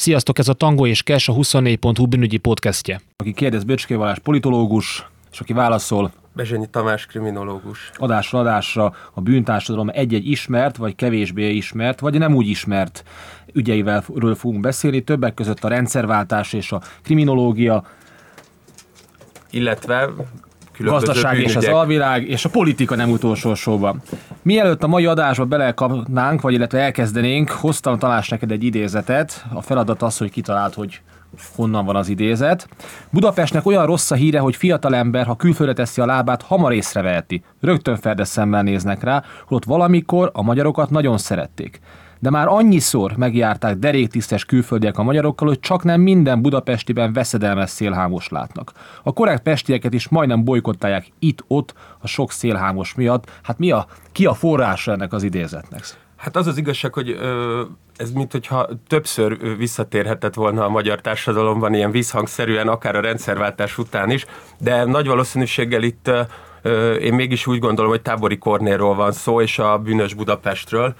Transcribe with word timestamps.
Sziasztok, 0.00 0.38
ez 0.38 0.48
a 0.48 0.52
Tango 0.52 0.86
és 0.86 1.02
Kes, 1.02 1.28
a 1.28 1.32
24.hu 1.32 2.06
bűnügyi 2.06 2.36
podcastje. 2.36 3.00
Aki 3.16 3.32
kérdez 3.32 3.64
Böcské 3.64 3.94
Valás 3.94 4.18
politológus, 4.18 5.06
és 5.32 5.40
aki 5.40 5.52
válaszol 5.52 6.12
Bezsenyi 6.32 6.66
Tamás 6.70 7.06
kriminológus. 7.06 7.90
adásra 7.96 8.38
adásra 8.38 8.94
a 9.14 9.20
bűntársadalom 9.20 9.88
egy-egy 9.92 10.26
ismert, 10.30 10.76
vagy 10.76 10.94
kevésbé 10.94 11.50
ismert, 11.50 12.00
vagy 12.00 12.18
nem 12.18 12.34
úgy 12.34 12.46
ismert 12.46 13.04
ügyeivel 13.52 14.04
fogunk 14.34 14.60
beszélni, 14.60 15.00
többek 15.00 15.34
között 15.34 15.64
a 15.64 15.68
rendszerváltás 15.68 16.52
és 16.52 16.72
a 16.72 16.82
kriminológia, 17.02 17.84
Illetve 19.50 20.08
gazdaság 20.84 21.38
és 21.38 21.44
az 21.44 21.52
bűnügyek. 21.52 21.74
alvilág, 21.74 22.28
és 22.28 22.44
a 22.44 22.48
politika 22.48 22.94
nem 22.94 23.10
utolsó 23.10 23.54
sorban. 23.54 24.02
Mielőtt 24.42 24.82
a 24.82 24.86
mai 24.86 25.06
adásba 25.06 25.44
belekapnánk, 25.44 26.40
vagy 26.40 26.52
illetve 26.52 26.78
elkezdenénk, 26.78 27.50
hoztam 27.50 27.98
Tamás 27.98 28.28
neked 28.28 28.50
egy 28.50 28.64
idézetet. 28.64 29.44
A 29.54 29.62
feladat 29.62 30.02
az, 30.02 30.18
hogy 30.18 30.30
kitalált, 30.30 30.74
hogy 30.74 31.00
honnan 31.56 31.84
van 31.84 31.96
az 31.96 32.08
idézet. 32.08 32.68
Budapestnek 33.10 33.66
olyan 33.66 33.86
rossz 33.86 34.10
a 34.10 34.14
híre, 34.14 34.38
hogy 34.38 34.56
fiatalember, 34.56 35.26
ha 35.26 35.36
külföldre 35.36 35.74
teszi 35.74 36.00
a 36.00 36.06
lábát, 36.06 36.42
hamar 36.42 36.72
észreveheti. 36.72 37.42
Rögtön 37.60 37.96
ferdes 37.96 38.28
szemmel 38.28 38.62
néznek 38.62 39.02
rá, 39.02 39.22
holott 39.46 39.64
valamikor 39.64 40.30
a 40.34 40.42
magyarokat 40.42 40.90
nagyon 40.90 41.18
szerették. 41.18 41.80
De 42.20 42.30
már 42.30 42.46
annyiszor 42.48 43.16
megjárták 43.16 43.76
deréktisztes 43.76 44.44
külföldiek 44.44 44.98
a 44.98 45.02
magyarokkal, 45.02 45.48
hogy 45.48 45.60
csak 45.60 45.84
nem 45.84 46.00
minden 46.00 46.42
budapestiben 46.42 47.12
veszedelmes 47.12 47.70
szélhámos 47.70 48.28
látnak. 48.28 48.72
A 49.02 49.12
korrekt 49.12 49.42
pestieket 49.42 49.92
is 49.92 50.08
majdnem 50.08 50.44
bolykottálják 50.44 51.06
itt-ott 51.18 51.74
a 51.98 52.06
sok 52.06 52.32
szélhámos 52.32 52.94
miatt. 52.94 53.30
Hát 53.42 53.58
mi 53.58 53.70
a, 53.70 53.86
ki 54.12 54.26
a 54.26 54.34
forrása 54.34 54.92
ennek 54.92 55.12
az 55.12 55.22
idézetnek? 55.22 55.84
Hát 56.16 56.36
az 56.36 56.46
az 56.46 56.56
igazság, 56.56 56.94
hogy 56.94 57.10
ö, 57.10 57.62
ez 57.96 58.12
mint 58.12 58.32
hogyha 58.32 58.68
többször 58.86 59.56
visszatérhetett 59.56 60.34
volna 60.34 60.64
a 60.64 60.68
magyar 60.68 61.00
társadalomban 61.00 61.74
ilyen 61.74 61.90
vízhangszerűen, 61.90 62.68
akár 62.68 62.96
a 62.96 63.00
rendszerváltás 63.00 63.78
után 63.78 64.10
is, 64.10 64.26
de 64.58 64.84
nagy 64.84 65.06
valószínűséggel 65.06 65.82
itt 65.82 66.10
ö, 66.62 66.92
én 66.92 67.14
mégis 67.14 67.46
úgy 67.46 67.58
gondolom, 67.58 67.90
hogy 67.90 68.02
tábori 68.02 68.38
Kornélról 68.38 68.94
van 68.94 69.12
szó, 69.12 69.40
és 69.40 69.58
a 69.58 69.78
bűnös 69.78 70.14
Budapestről, 70.14 70.94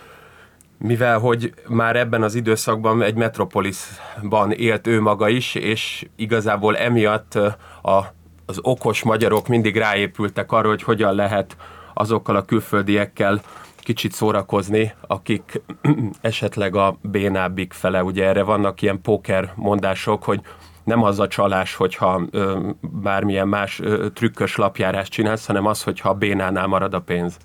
mivel 0.83 1.19
hogy 1.19 1.55
már 1.69 1.97
ebben 1.97 2.23
az 2.23 2.35
időszakban 2.35 3.03
egy 3.03 3.15
metropolisban 3.15 4.53
élt 4.53 4.87
ő 4.87 5.01
maga 5.01 5.29
is, 5.29 5.55
és 5.55 6.09
igazából 6.17 6.77
emiatt 6.77 7.35
a, 7.83 8.13
az 8.47 8.59
okos 8.63 9.03
magyarok 9.03 9.49
mindig 9.49 9.77
ráépültek 9.77 10.53
arra, 10.53 10.69
hogy 10.69 10.83
hogyan 10.83 11.15
lehet 11.15 11.57
azokkal 11.95 12.37
a 12.37 12.45
külföldiekkel 12.45 13.41
kicsit 13.77 14.13
szórakozni, 14.13 14.93
akik 15.07 15.63
esetleg 16.21 16.77
a 16.77 16.99
bénábbik 17.03 17.73
fele, 17.73 18.03
ugye 18.03 18.25
erre 18.25 18.43
vannak 18.43 18.83
ilyen 18.83 19.01
póker 19.03 19.53
mondások, 19.55 20.25
hogy 20.25 20.41
nem 20.85 21.03
az 21.03 21.19
a 21.19 21.29
csalás, 21.29 21.75
hogyha 21.75 22.23
ö, 22.31 22.69
bármilyen 22.81 23.49
más 23.49 23.81
ö, 23.81 24.09
trükkös 24.09 24.57
lapjárást 24.57 25.13
csinálsz, 25.13 25.47
hanem 25.47 25.67
az, 25.67 25.83
hogyha 25.83 26.09
a 26.09 26.15
bénánál 26.15 26.67
marad 26.67 26.95
a 26.95 27.01
pénz. 27.01 27.37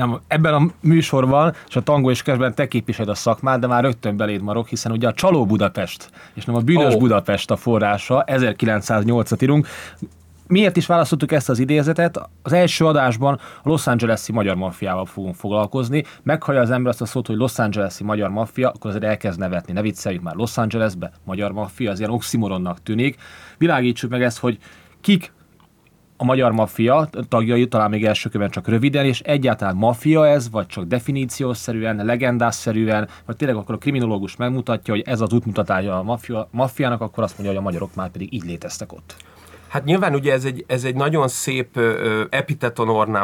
Nem, 0.00 0.20
ebben 0.26 0.54
a 0.54 0.66
műsorban, 0.80 1.54
és 1.68 1.76
a 1.76 1.80
tangó 1.80 2.10
és 2.10 2.22
közben 2.22 2.54
te 2.54 2.68
képviseled 2.68 3.10
a 3.10 3.14
szakmát, 3.14 3.60
de 3.60 3.66
már 3.66 3.82
rögtön 3.82 4.16
beléd 4.16 4.42
marok, 4.42 4.68
hiszen 4.68 4.92
ugye 4.92 5.08
a 5.08 5.12
Csaló 5.12 5.46
Budapest, 5.46 6.10
és 6.34 6.44
nem 6.44 6.54
a 6.54 6.60
Bűnös 6.60 6.94
Ó. 6.94 6.98
Budapest 6.98 7.50
a 7.50 7.56
forrása, 7.56 8.24
1908-at 8.26 9.42
írunk. 9.42 9.66
Miért 10.46 10.76
is 10.76 10.86
választottuk 10.86 11.32
ezt 11.32 11.48
az 11.48 11.58
idézetet? 11.58 12.20
Az 12.42 12.52
első 12.52 12.86
adásban 12.86 13.40
a 13.62 13.68
Los 13.68 13.86
Angeles-i 13.86 14.32
magyar 14.32 14.56
maffiával 14.56 15.06
fogunk 15.06 15.34
foglalkozni. 15.34 16.04
Meghallja 16.22 16.60
az 16.60 16.70
ember 16.70 16.90
azt 16.92 17.00
a 17.00 17.06
szót, 17.06 17.26
hogy 17.26 17.36
Los 17.36 17.58
Angeles-i 17.58 18.04
magyar 18.04 18.30
maffia, 18.30 18.68
akkor 18.68 18.90
azért 18.90 19.04
elkezd 19.04 19.38
nevetni. 19.38 19.72
Ne 19.72 19.82
vicceljük 19.82 20.22
már 20.22 20.34
Los 20.34 20.58
Angelesbe, 20.58 21.12
magyar 21.24 21.52
maffia, 21.52 21.90
az 21.90 21.98
ilyen 21.98 22.10
oximoronnak 22.10 22.82
tűnik. 22.82 23.18
Világítsuk 23.58 24.10
meg 24.10 24.22
ezt, 24.22 24.38
hogy 24.38 24.58
kik 25.00 25.32
a 26.20 26.24
magyar 26.24 26.52
maffia 26.52 27.08
tagjai, 27.28 27.68
talán 27.68 27.90
még 27.90 28.04
első 28.04 28.28
körben 28.28 28.50
csak 28.50 28.68
röviden, 28.68 29.04
és 29.04 29.20
egyáltalán 29.20 29.76
maffia 29.76 30.26
ez, 30.26 30.50
vagy 30.50 30.66
csak 30.66 30.84
definíciószerűen, 30.84 32.04
legendásszerűen, 32.04 33.08
vagy 33.26 33.36
tényleg 33.36 33.56
akkor 33.56 33.74
a 33.74 33.78
kriminológus 33.78 34.36
megmutatja, 34.36 34.94
hogy 34.94 35.02
ez 35.06 35.20
az 35.20 35.32
útmutatása 35.32 35.98
a 35.98 36.02
maffia, 36.02 36.48
maffiának, 36.50 37.00
akkor 37.00 37.24
azt 37.24 37.32
mondja, 37.32 37.50
hogy 37.50 37.60
a 37.60 37.64
magyarok 37.64 37.94
már 37.94 38.10
pedig 38.10 38.32
így 38.32 38.44
léteztek 38.44 38.92
ott. 38.92 39.16
Hát 39.68 39.84
nyilván 39.84 40.14
ugye 40.14 40.32
ez 40.32 40.44
egy, 40.44 40.64
ez 40.66 40.84
egy 40.84 40.94
nagyon 40.94 41.28
szép 41.28 41.76
ö, 41.76 42.24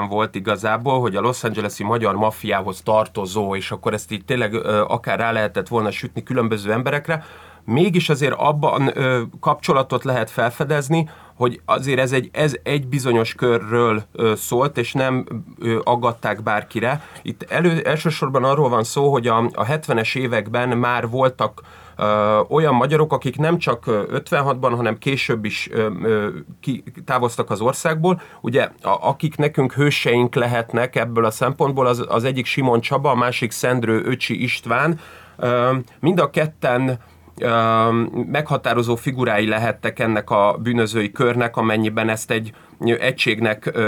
volt 0.09 0.35
igazából, 0.35 1.01
hogy 1.01 1.17
a 1.17 1.21
Los 1.21 1.45
Angeles-i 1.45 1.85
magyar 1.85 2.15
maffiához 2.15 2.81
tartozó, 2.81 3.57
és 3.57 3.71
akkor 3.71 3.93
ezt 3.93 4.13
így 4.13 4.25
tényleg 4.25 4.53
ö, 4.53 4.85
akár 4.89 5.19
rá 5.19 5.33
lehetett 5.33 5.69
volna 5.69 5.91
sütni 5.91 6.23
különböző 6.23 6.73
emberekre, 6.73 7.25
mégis 7.67 8.09
azért 8.09 8.35
abban 8.37 8.91
ö, 8.99 9.23
kapcsolatot 9.41 10.05
lehet 10.05 10.31
felfedezni, 10.31 11.09
hogy 11.37 11.61
azért 11.65 12.01
ez 12.01 12.13
egy, 12.13 12.29
ez 12.33 12.57
egy 12.63 12.87
bizonyos 12.87 13.35
körről 13.35 14.03
ö, 14.13 14.33
szólt, 14.37 14.79
és 14.79 14.93
nem 14.93 15.27
ö, 15.59 15.79
aggatták 15.85 16.43
bárkire. 16.43 17.03
Itt 17.23 17.43
elő, 17.49 17.81
elsősorban 17.81 18.45
arról 18.45 18.69
van 18.69 18.85
szó, 18.85 19.13
hogy 19.13 19.27
a, 19.27 19.39
a 19.39 19.65
70-es 19.65 20.17
években 20.17 20.79
már 20.79 21.09
voltak 21.09 21.61
ö, 21.97 22.41
olyan 22.49 22.75
magyarok, 22.75 23.13
akik 23.13 23.37
nem 23.37 23.59
csak 23.59 23.87
ö, 23.87 24.03
56-ban, 24.31 24.73
hanem 24.77 24.99
később 24.99 25.45
is 25.45 25.69
ö, 25.73 25.89
ö, 26.03 26.29
ki, 26.61 26.85
távoztak 27.05 27.51
az 27.51 27.61
országból. 27.61 28.21
Ugye, 28.41 28.63
a, 28.83 29.09
akik 29.09 29.37
nekünk 29.37 29.73
hőseink 29.73 30.35
lehetnek 30.35 30.97
ebből 30.97 31.25
a 31.25 31.31
szempontból, 31.31 31.87
az, 31.87 32.05
az 32.09 32.25
egyik 32.25 32.47
Simon 32.47 32.81
Csaba, 32.81 33.11
a 33.11 33.15
másik 33.15 33.51
Szendrő 33.51 34.05
Öcsi 34.05 34.43
István. 34.43 35.01
Ö, 35.37 35.75
mind 36.01 36.19
a 36.19 36.31
ketten 36.31 36.99
meghatározó 38.31 38.97
figurái 38.97 39.47
lehettek 39.47 39.99
ennek 39.99 40.31
a 40.31 40.59
bűnözői 40.63 41.13
körnek, 41.13 41.57
amennyiben 41.57 42.09
ezt 42.09 42.31
egy 42.31 42.53
egységnek 42.81 43.79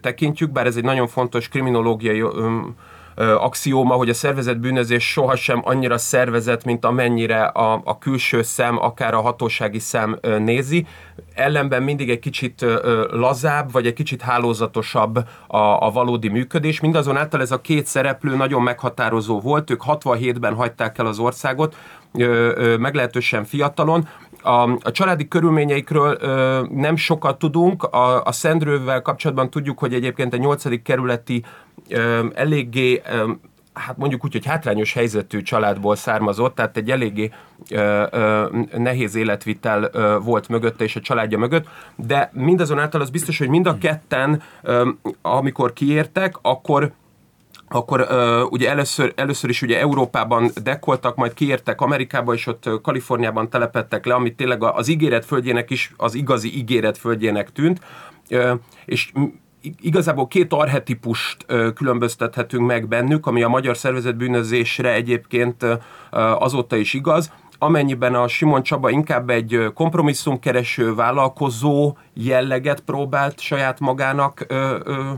tekintjük, 0.00 0.50
bár 0.50 0.66
ez 0.66 0.76
egy 0.76 0.84
nagyon 0.84 1.06
fontos 1.06 1.48
kriminológiai 1.48 2.24
axióma, 3.18 3.94
hogy 3.94 4.08
a 4.08 4.14
szervezett 4.14 4.58
bűnözés 4.58 5.10
sohasem 5.10 5.60
annyira 5.64 5.98
szervezett, 5.98 6.64
mint 6.64 6.84
amennyire 6.84 7.42
a, 7.42 7.80
a 7.84 7.98
külső 7.98 8.42
szem, 8.42 8.78
akár 8.82 9.14
a 9.14 9.20
hatósági 9.20 9.78
szem 9.78 10.18
nézi. 10.38 10.86
Ellenben 11.34 11.82
mindig 11.82 12.10
egy 12.10 12.18
kicsit 12.18 12.64
lazább, 13.10 13.72
vagy 13.72 13.86
egy 13.86 13.92
kicsit 13.92 14.22
hálózatosabb 14.22 15.16
a, 15.46 15.56
a 15.56 15.90
valódi 15.90 16.28
működés. 16.28 16.80
Mindazonáltal 16.80 17.40
ez 17.40 17.50
a 17.50 17.60
két 17.60 17.86
szereplő 17.86 18.36
nagyon 18.36 18.62
meghatározó 18.62 19.40
volt. 19.40 19.70
Ők 19.70 19.82
67-ben 19.86 20.54
hagyták 20.54 20.98
el 20.98 21.06
az 21.06 21.18
országot, 21.18 21.76
meglehetősen 22.78 23.44
fiatalon. 23.44 24.08
A, 24.48 24.78
a 24.82 24.90
családi 24.90 25.28
körülményeikről 25.28 26.16
ö, 26.20 26.62
nem 26.70 26.96
sokat 26.96 27.38
tudunk. 27.38 27.82
A, 27.82 28.22
a 28.24 28.32
Szendrővel 28.32 29.02
kapcsolatban 29.02 29.50
tudjuk, 29.50 29.78
hogy 29.78 29.94
egyébként 29.94 30.34
a 30.34 30.36
8. 30.36 30.82
kerületi 30.82 31.44
ö, 31.88 32.26
eléggé 32.34 33.02
ö, 33.12 33.30
hát 33.72 33.96
mondjuk 33.96 34.24
úgy, 34.24 34.32
hogy 34.32 34.46
hátrányos 34.46 34.92
helyzetű 34.92 35.42
családból 35.42 35.96
származott, 35.96 36.54
tehát 36.54 36.76
egy 36.76 36.90
eléggé 36.90 37.30
ö, 37.70 38.04
ö, 38.10 38.46
nehéz 38.76 39.14
életvitel 39.14 39.88
ö, 39.92 40.18
volt 40.22 40.48
mögötte 40.48 40.84
és 40.84 40.96
a 40.96 41.00
családja 41.00 41.38
mögött, 41.38 41.68
de 41.96 42.30
mindazonáltal 42.32 43.00
az 43.00 43.10
biztos, 43.10 43.38
hogy 43.38 43.48
mind 43.48 43.66
a 43.66 43.78
ketten, 43.78 44.42
ö, 44.62 44.88
amikor 45.22 45.72
kiértek, 45.72 46.34
akkor 46.42 46.92
akkor 47.68 48.06
ö, 48.08 48.42
ugye 48.42 48.68
először, 48.70 49.12
először 49.16 49.50
is 49.50 49.62
ugye 49.62 49.78
Európában 49.80 50.50
dekoltak, 50.62 51.16
majd 51.16 51.34
kiértek 51.34 51.80
Amerikába, 51.80 52.34
és 52.34 52.46
ott 52.46 52.80
Kaliforniában 52.82 53.50
telepettek 53.50 54.06
le, 54.06 54.14
ami 54.14 54.34
tényleg 54.34 54.62
az 54.62 54.88
ígéret 54.88 55.24
földjének 55.24 55.70
is 55.70 55.92
az 55.96 56.14
igazi 56.14 56.56
ígéret 56.56 56.98
földjének 56.98 57.52
tűnt, 57.52 57.80
ö, 58.28 58.54
és 58.84 59.12
igazából 59.80 60.26
két 60.26 60.52
arhetipust 60.52 61.46
különböztethetünk 61.74 62.66
meg 62.66 62.88
bennük, 62.88 63.26
ami 63.26 63.42
a 63.42 63.48
magyar 63.48 63.76
szervezetbűnözésre 63.76 64.92
egyébként 64.92 65.66
azóta 66.38 66.76
is 66.76 66.94
igaz, 66.94 67.32
amennyiben 67.58 68.14
a 68.14 68.28
Simon 68.28 68.62
Csaba 68.62 68.90
inkább 68.90 69.30
egy 69.30 69.70
kompromisszumkereső 69.74 70.94
vállalkozó 70.94 71.96
jelleget 72.14 72.80
próbált 72.80 73.40
saját 73.40 73.80
magának 73.80 74.44
ö, 74.48 74.76
ö, 74.84 75.10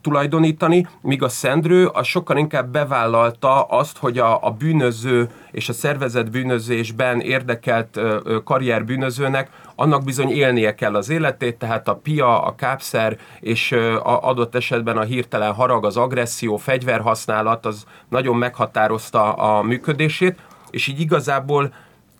tulajdonítani, 0.00 0.86
míg 1.00 1.22
a 1.22 1.28
Szendrő 1.28 1.86
az 1.86 2.06
sokkal 2.06 2.36
inkább 2.36 2.68
bevállalta 2.68 3.62
azt, 3.62 3.98
hogy 3.98 4.18
a, 4.18 4.44
a 4.44 4.50
bűnöző 4.50 5.28
és 5.50 5.68
a 5.68 5.72
szervezett 5.72 6.30
bűnözésben 6.30 7.20
érdekelt 7.20 7.96
ö, 7.96 8.18
ö, 8.24 8.42
karrierbűnözőnek 8.42 9.50
annak 9.74 10.04
bizony 10.04 10.30
élnie 10.30 10.74
kell 10.74 10.94
az 10.94 11.08
életét, 11.08 11.56
tehát 11.56 11.88
a 11.88 11.94
pia, 11.94 12.42
a 12.42 12.54
kápszer 12.54 13.18
és 13.40 13.72
ö, 13.72 13.94
a 13.94 14.22
adott 14.22 14.54
esetben 14.54 14.96
a 14.96 15.02
hirtelen 15.02 15.52
harag, 15.52 15.84
az 15.84 15.96
agresszió, 15.96 16.56
fegyverhasználat 16.56 17.66
az 17.66 17.84
nagyon 18.08 18.36
meghatározta 18.36 19.32
a 19.32 19.62
működését, 19.62 20.38
és 20.70 20.86
így 20.86 21.00
igazából 21.00 21.72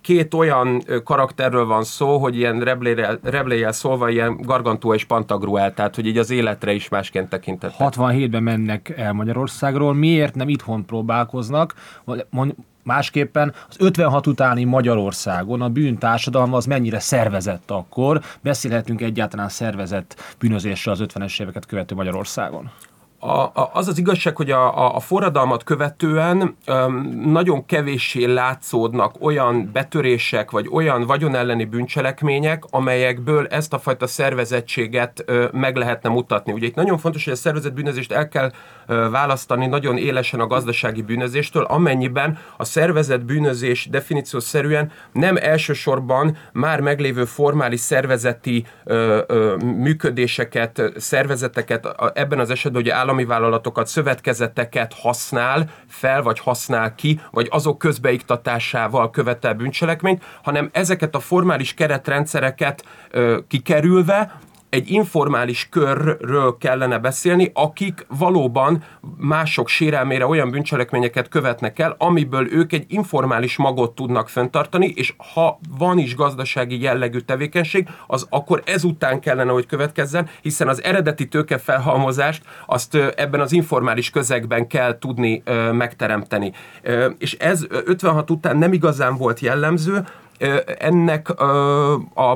két 0.07 0.35
olyan 0.35 0.83
karakterről 1.05 1.67
van 1.67 1.85
szó, 1.85 2.19
hogy 2.19 2.37
ilyen 2.37 2.61
rebléjel, 3.23 3.73
szólva 3.73 4.09
ilyen 4.09 4.37
gargantúa 4.37 4.95
és 4.95 5.05
pantagruel, 5.05 5.75
tehát 5.75 5.95
hogy 5.95 6.07
így 6.07 6.19
az 6.19 6.31
életre 6.31 6.73
is 6.73 6.89
másként 6.89 7.29
tekintettek. 7.29 7.89
67-ben 7.95 8.43
mennek 8.43 8.95
el 8.97 9.13
Magyarországról, 9.13 9.95
miért 9.95 10.35
nem 10.35 10.49
itthon 10.49 10.85
próbálkoznak? 10.85 11.75
Másképpen 12.83 13.55
az 13.69 13.77
56 13.79 14.27
utáni 14.27 14.65
Magyarországon 14.65 15.63
a 15.63 15.69
bűntársadalma 15.69 16.57
az 16.57 16.67
mennyire 16.67 16.99
szervezett 16.99 17.71
akkor, 17.71 18.21
beszélhetünk 18.41 19.01
egyáltalán 19.01 19.49
szervezett 19.49 20.35
bűnözésről 20.39 20.95
az 20.95 21.03
50-es 21.05 21.41
éveket 21.41 21.67
követő 21.67 21.95
Magyarországon? 21.95 22.71
A, 23.27 23.41
a, 23.41 23.71
az 23.73 23.89
az 23.89 23.99
igazság, 23.99 24.37
hogy 24.37 24.51
a, 24.51 24.95
a, 24.95 25.01
forradalmat 25.01 25.65
követően 25.65 26.57
öm, 26.65 26.95
nagyon 27.25 27.67
kevéssé 27.67 28.25
látszódnak 28.25 29.15
olyan 29.21 29.71
betörések, 29.73 30.51
vagy 30.51 30.69
olyan 30.73 31.07
vagyonelleni 31.07 31.65
bűncselekmények, 31.65 32.65
amelyekből 32.71 33.47
ezt 33.47 33.73
a 33.73 33.79
fajta 33.79 34.07
szervezettséget 34.07 35.23
ö, 35.27 35.47
meg 35.53 35.77
lehetne 35.77 36.09
mutatni. 36.09 36.53
Ugye 36.53 36.67
itt 36.67 36.75
nagyon 36.75 36.99
fontos, 36.99 37.25
hogy 37.25 37.33
a 37.33 37.37
szervezett 37.37 37.73
bűnözést 37.73 38.13
el 38.13 38.29
kell 38.29 38.51
ö, 38.87 39.09
választani 39.11 39.67
nagyon 39.67 39.97
élesen 39.97 40.41
a 40.41 40.47
gazdasági 40.47 41.03
bűnözéstől, 41.03 41.63
amennyiben 41.63 42.39
a 42.57 42.65
szervezett 42.65 43.25
bűnözés 43.25 43.89
definíciószerűen 43.91 44.91
nem 45.13 45.37
elsősorban 45.37 46.37
már 46.53 46.81
meglévő 46.81 47.25
formális 47.25 47.81
szervezeti 47.81 48.65
ö, 48.85 49.23
ö, 49.27 49.57
működéseket, 49.57 50.83
szervezeteket, 50.97 51.89
ebben 52.15 52.39
az 52.39 52.51
esetben 52.51 52.83
ugye 52.83 52.95
állami 53.17 53.25
vállalatokat, 53.25 53.87
szövetkezeteket 53.87 54.95
használ 54.95 55.71
fel, 55.89 56.23
vagy 56.23 56.39
használ 56.39 56.95
ki, 56.95 57.21
vagy 57.31 57.49
azok 57.51 57.79
közbeiktatásával 57.79 59.11
követel 59.11 59.55
bűncselekményt, 59.55 60.23
hanem 60.43 60.69
ezeket 60.73 61.15
a 61.15 61.21
formális 61.21 61.75
keretrendszereket 61.75 62.85
ö, 63.11 63.39
kikerülve 63.49 64.41
egy 64.77 64.91
informális 64.91 65.69
körről 65.71 66.57
kellene 66.59 66.99
beszélni, 66.99 67.51
akik 67.55 68.07
valóban 68.19 68.83
mások 69.17 69.69
sérelmére 69.69 70.27
olyan 70.27 70.51
bűncselekményeket 70.51 71.29
követnek 71.29 71.79
el, 71.79 71.95
amiből 71.99 72.53
ők 72.53 72.73
egy 72.73 72.85
informális 72.89 73.57
magot 73.57 73.95
tudnak 73.95 74.29
fenntartani, 74.29 74.93
és 74.97 75.15
ha 75.35 75.59
van 75.79 75.99
is 75.99 76.15
gazdasági 76.15 76.81
jellegű 76.81 77.19
tevékenység, 77.19 77.89
az 78.07 78.27
akkor 78.31 78.63
ezután 78.67 79.21
kellene, 79.21 79.51
hogy 79.51 79.67
következzen, 79.67 80.29
hiszen 80.43 80.69
az 80.69 80.83
eredeti 80.83 81.29
tőkefelhalmozást 81.29 82.43
azt 82.67 82.95
ebben 82.95 83.41
az 83.41 83.53
informális 83.53 84.11
közegben 84.11 84.67
kell 84.67 84.99
tudni 84.99 85.43
megteremteni. 85.73 86.53
És 87.19 87.33
ez 87.33 87.67
56 87.85 88.31
után 88.31 88.57
nem 88.57 88.73
igazán 88.73 89.17
volt 89.17 89.41
jellemző, 89.41 90.05
ennek 90.79 91.29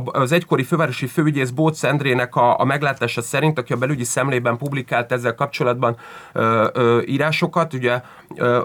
az 0.05 0.33
egykori 0.33 0.63
fővárosi 0.63 1.07
főügyész 1.07 1.51
Bóc 1.51 1.83
Endrének 1.83 2.37
a, 2.37 2.61
a 2.61 2.65
meglátása 2.65 3.23
szerint, 3.23 3.59
aki 3.59 3.73
a 3.73 3.77
belügyi 3.77 4.05
szemlében 4.05 4.57
publikált 4.57 5.13
ezzel 5.13 5.35
kapcsolatban 5.35 5.97
írásokat, 7.05 7.75
ugye 7.75 8.01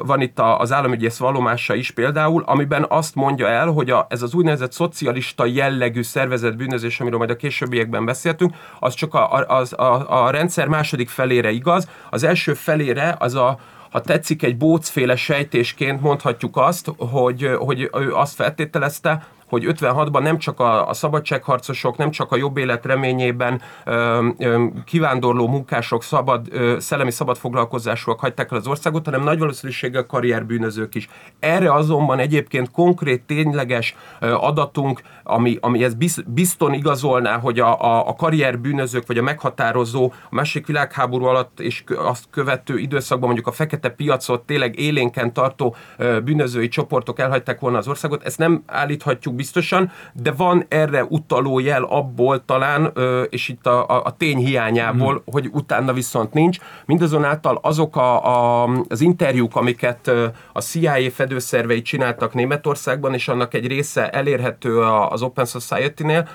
van 0.05 0.21
itt 0.21 0.39
az 0.39 0.71
államügyész 0.71 1.17
vallomása 1.17 1.75
is 1.75 1.91
például, 1.91 2.43
amiben 2.45 2.85
azt 2.89 3.15
mondja 3.15 3.47
el, 3.47 3.67
hogy 3.67 3.89
a, 3.89 4.05
ez 4.09 4.21
az 4.21 4.33
úgynevezett 4.33 4.71
szocialista 4.71 5.45
jellegű 5.45 6.01
szervezet 6.01 6.57
bűnözés, 6.57 6.99
amiről 6.99 7.17
majd 7.17 7.29
a 7.29 7.35
későbbiekben 7.35 8.05
beszéltünk, 8.05 8.55
az 8.79 8.93
csak 8.93 9.13
a, 9.13 9.33
a, 9.33 9.81
a, 9.81 10.23
a 10.25 10.29
rendszer 10.29 10.67
második 10.67 11.09
felére 11.09 11.51
igaz, 11.51 11.89
az 12.09 12.23
első 12.23 12.53
felére 12.53 13.15
az 13.19 13.35
a 13.35 13.59
ha 13.95 14.01
tetszik, 14.01 14.43
egy 14.43 14.57
bócféle 14.57 15.15
sejtésként 15.15 16.01
mondhatjuk 16.01 16.57
azt, 16.57 16.91
hogy, 16.97 17.49
hogy 17.57 17.89
ő 17.93 18.13
azt 18.13 18.35
feltételezte, 18.35 19.27
hogy 19.49 19.65
56-ban 19.67 20.21
nem 20.21 20.37
csak 20.37 20.59
a, 20.59 20.89
a 20.89 20.93
szabadságharcosok, 20.93 21.97
nem 21.97 22.11
csak 22.11 22.31
a 22.31 22.35
jobb 22.35 22.57
élet 22.57 22.85
reményében 22.85 23.61
ö, 23.85 24.27
ö, 24.37 24.65
kivándorló 24.85 25.47
munkások, 25.47 26.03
szabad, 26.03 26.47
ö, 26.51 26.75
szellemi 26.79 27.11
szabadfoglalkozásúak 27.11 28.19
hagyták 28.19 28.51
el 28.51 28.57
az 28.57 28.67
országot, 28.67 29.05
hanem 29.05 29.23
nagy 29.23 29.39
valószínűséggel 29.39 30.05
karrierbűnözők 30.05 30.95
is. 30.95 31.09
Erre 31.39 31.73
azonban 31.73 32.19
egyébként 32.19 32.71
konkrét, 32.71 33.23
tényleges 33.23 33.95
ö, 34.19 34.33
adatunk, 34.33 35.01
ami, 35.23 35.57
ami 35.61 35.83
ez 35.83 35.93
bizton 36.25 36.73
igazolná, 36.73 37.37
hogy 37.37 37.59
a, 37.59 37.81
a, 37.81 38.07
a 38.07 38.15
karrierbűnözők, 38.15 39.07
vagy 39.07 39.17
a 39.17 39.21
meghatározó 39.21 40.13
a 40.29 40.35
másik 40.35 40.67
világháború 40.67 41.25
alatt 41.25 41.59
és 41.59 41.83
azt 41.97 42.25
követő 42.29 42.77
időszakban 42.77 43.25
mondjuk 43.25 43.47
a 43.47 43.51
fekete 43.51 43.89
piacot 43.89 44.45
tényleg 44.45 44.79
élénken 44.79 45.33
tartó 45.33 45.75
ö, 45.97 46.19
bűnözői 46.19 46.67
csoportok 46.67 47.19
elhagyták 47.19 47.59
volna 47.59 47.77
az 47.77 47.87
országot, 47.87 48.23
ezt 48.23 48.37
nem 48.37 48.63
állíthatjuk 48.65 49.34
biztosan, 49.35 49.91
de 50.13 50.31
van 50.31 50.65
erre 50.67 51.03
utaló 51.03 51.59
jel 51.59 51.83
abból 51.83 52.45
talán, 52.45 52.93
és 53.29 53.47
itt 53.47 53.65
a, 53.65 53.87
a, 53.87 54.01
a 54.03 54.15
tény 54.17 54.37
hiányából, 54.37 55.11
hmm. 55.11 55.23
hogy 55.25 55.49
utána 55.51 55.93
viszont 55.93 56.33
nincs. 56.33 56.57
Mindazonáltal 56.85 57.59
azok 57.61 57.95
a, 57.95 58.25
a, 58.63 58.69
az 58.87 59.01
interjúk, 59.01 59.55
amiket 59.55 60.11
a 60.53 60.61
CIA 60.61 61.11
fedőszervei 61.11 61.81
csináltak 61.81 62.33
Németországban, 62.33 63.13
és 63.13 63.27
annak 63.27 63.53
egy 63.53 63.67
része 63.67 64.09
elérhető 64.09 64.81
az 64.81 65.21
Open 65.21 65.45
Society-nél, 65.45 66.27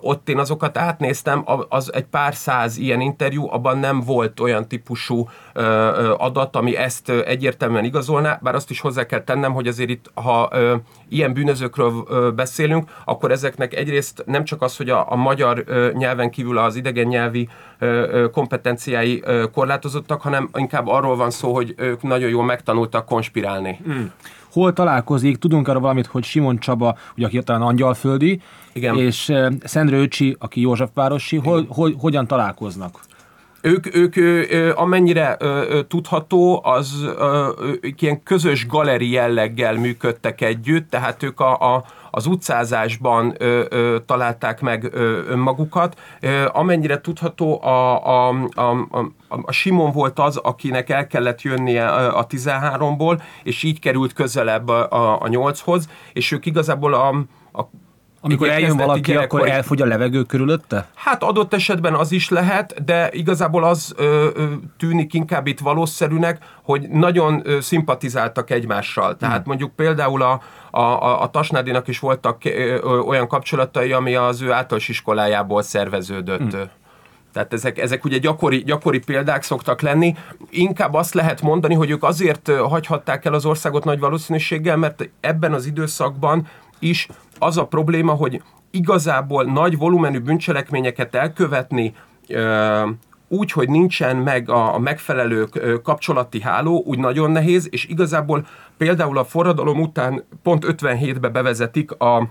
ott 0.00 0.28
én 0.28 0.38
azokat 0.38 0.78
átnéztem, 0.78 1.44
az 1.68 1.92
egy 1.92 2.04
pár 2.04 2.34
száz 2.34 2.76
ilyen 2.76 3.00
interjú, 3.00 3.48
abban 3.50 3.78
nem 3.78 4.00
volt 4.00 4.40
olyan 4.40 4.68
típusú 4.68 5.28
adat, 6.16 6.56
ami 6.56 6.76
ezt 6.76 7.08
egyértelműen 7.08 7.84
igazolná, 7.84 8.38
bár 8.42 8.54
azt 8.54 8.70
is 8.70 8.80
hozzá 8.80 9.06
kell 9.06 9.24
tennem, 9.24 9.52
hogy 9.52 9.66
azért 9.66 9.90
itt, 9.90 10.10
ha 10.14 10.50
ilyen 11.08 11.32
bűnözőkről 11.32 11.92
beszélünk, 12.32 12.90
akkor 13.04 13.30
ezeknek 13.30 13.74
egyrészt 13.74 14.22
nem 14.26 14.44
csak 14.44 14.62
az, 14.62 14.76
hogy 14.76 14.90
a, 14.90 15.12
a 15.12 15.16
magyar 15.16 15.64
nyelven 15.92 16.30
kívül 16.30 16.58
az 16.58 16.76
idegen 16.76 17.06
nyelvi 17.06 17.48
kompetenciái 18.32 19.24
korlátozottak, 19.52 20.20
hanem 20.20 20.48
inkább 20.54 20.86
arról 20.86 21.16
van 21.16 21.30
szó, 21.30 21.54
hogy 21.54 21.74
ők 21.76 22.02
nagyon 22.02 22.28
jól 22.28 22.44
megtanultak 22.44 23.06
konspirálni. 23.06 23.80
Hmm 23.84 24.12
hol 24.52 24.72
találkozik, 24.72 25.36
tudunk 25.36 25.68
arra 25.68 25.80
valamit, 25.80 26.06
hogy 26.06 26.24
Simon 26.24 26.58
Csaba, 26.58 26.96
ugye 27.16 27.26
aki 27.26 27.42
talán 27.42 27.62
angyalföldi, 27.62 28.40
Igen. 28.72 28.98
és 28.98 29.32
Szendre 29.64 29.96
Öcsi, 29.96 30.36
aki 30.38 30.60
Józsefvárosi, 30.60 31.36
hol, 31.36 31.66
hol, 31.68 31.94
hogyan 31.98 32.26
találkoznak? 32.26 33.00
Ők, 33.62 33.96
ők 33.96 34.14
amennyire 34.76 35.36
tudható, 35.88 36.60
az 36.64 37.08
ilyen 37.80 38.22
közös 38.22 38.66
galeri 38.66 39.10
jelleggel 39.10 39.74
működtek 39.74 40.40
együtt, 40.40 40.90
tehát 40.90 41.22
ők 41.22 41.40
a, 41.40 41.74
a 41.74 41.84
az 42.14 42.26
utcázásban 42.26 43.34
ö, 43.38 43.64
ö, 43.68 43.96
találták 44.06 44.60
meg 44.60 44.88
ö, 44.92 45.20
önmagukat. 45.26 46.00
Ö, 46.20 46.48
amennyire 46.52 47.00
tudható, 47.00 47.62
a, 47.62 48.06
a, 48.06 48.28
a, 48.54 48.70
a, 48.90 49.12
a 49.28 49.52
Simon 49.52 49.92
volt 49.92 50.18
az, 50.18 50.36
akinek 50.36 50.90
el 50.90 51.06
kellett 51.06 51.42
jönnie 51.42 51.88
a 51.88 52.26
13-ból, 52.26 53.22
és 53.42 53.62
így 53.62 53.78
került 53.78 54.12
közelebb 54.12 54.68
a, 54.68 54.88
a, 54.90 55.14
a 55.20 55.28
8-hoz, 55.28 55.88
és 56.12 56.32
ők 56.32 56.46
igazából 56.46 56.94
a, 56.94 57.08
a 57.52 57.68
amikor 58.24 58.48
eljön 58.48 58.76
valaki, 58.76 59.14
akkor 59.14 59.48
elfogy 59.48 59.82
a 59.82 59.86
levegő 59.86 60.22
körülötte? 60.22 60.86
Hát 60.94 61.22
adott 61.22 61.54
esetben 61.54 61.94
az 61.94 62.12
is 62.12 62.28
lehet, 62.28 62.84
de 62.84 63.08
igazából 63.12 63.64
az 63.64 63.94
ö, 63.96 64.28
ö, 64.34 64.44
tűnik 64.78 65.14
inkább 65.14 65.46
itt 65.46 65.60
valószerűnek, 65.60 66.38
hogy 66.62 66.88
nagyon 66.88 67.40
ö, 67.44 67.60
szimpatizáltak 67.60 68.50
egymással. 68.50 69.16
Tehát 69.16 69.36
hmm. 69.36 69.44
mondjuk 69.46 69.74
például 69.74 70.22
a, 70.22 70.40
a, 70.70 70.80
a, 70.80 71.22
a 71.22 71.30
Tasnádinak 71.30 71.88
is 71.88 71.98
voltak 71.98 72.44
ö, 72.44 72.78
ö, 72.82 72.98
olyan 72.98 73.28
kapcsolatai, 73.28 73.92
ami 73.92 74.14
az 74.14 74.40
ő 74.40 74.52
általános 74.52 74.88
iskolájából 74.88 75.62
szerveződött. 75.62 76.52
Hmm. 76.52 76.70
Tehát 77.32 77.52
ezek, 77.52 77.78
ezek 77.78 78.04
ugye 78.04 78.18
gyakori, 78.18 78.58
gyakori 78.58 78.98
példák 78.98 79.42
szoktak 79.42 79.80
lenni. 79.80 80.16
Inkább 80.50 80.94
azt 80.94 81.14
lehet 81.14 81.42
mondani, 81.42 81.74
hogy 81.74 81.90
ők 81.90 82.02
azért 82.02 82.50
hagyhatták 82.50 83.24
el 83.24 83.34
az 83.34 83.44
országot 83.44 83.84
nagy 83.84 83.98
valószínűséggel, 83.98 84.76
mert 84.76 85.08
ebben 85.20 85.52
az 85.52 85.66
időszakban 85.66 86.46
is 86.82 87.08
az 87.38 87.56
a 87.56 87.66
probléma, 87.66 88.12
hogy 88.12 88.42
igazából 88.70 89.44
nagy 89.44 89.78
volumenű 89.78 90.18
bűncselekményeket 90.18 91.14
elkövetni 91.14 91.94
úgy, 93.28 93.52
hogy 93.52 93.68
nincsen 93.68 94.16
meg 94.16 94.50
a, 94.50 94.78
megfelelő 94.78 95.48
kapcsolati 95.82 96.40
háló, 96.40 96.82
úgy 96.86 96.98
nagyon 96.98 97.30
nehéz, 97.30 97.68
és 97.70 97.84
igazából 97.84 98.46
például 98.76 99.18
a 99.18 99.24
forradalom 99.24 99.80
után 99.80 100.24
pont 100.42 100.64
57-be 100.68 101.28
bevezetik 101.28 101.92
a 101.92 102.28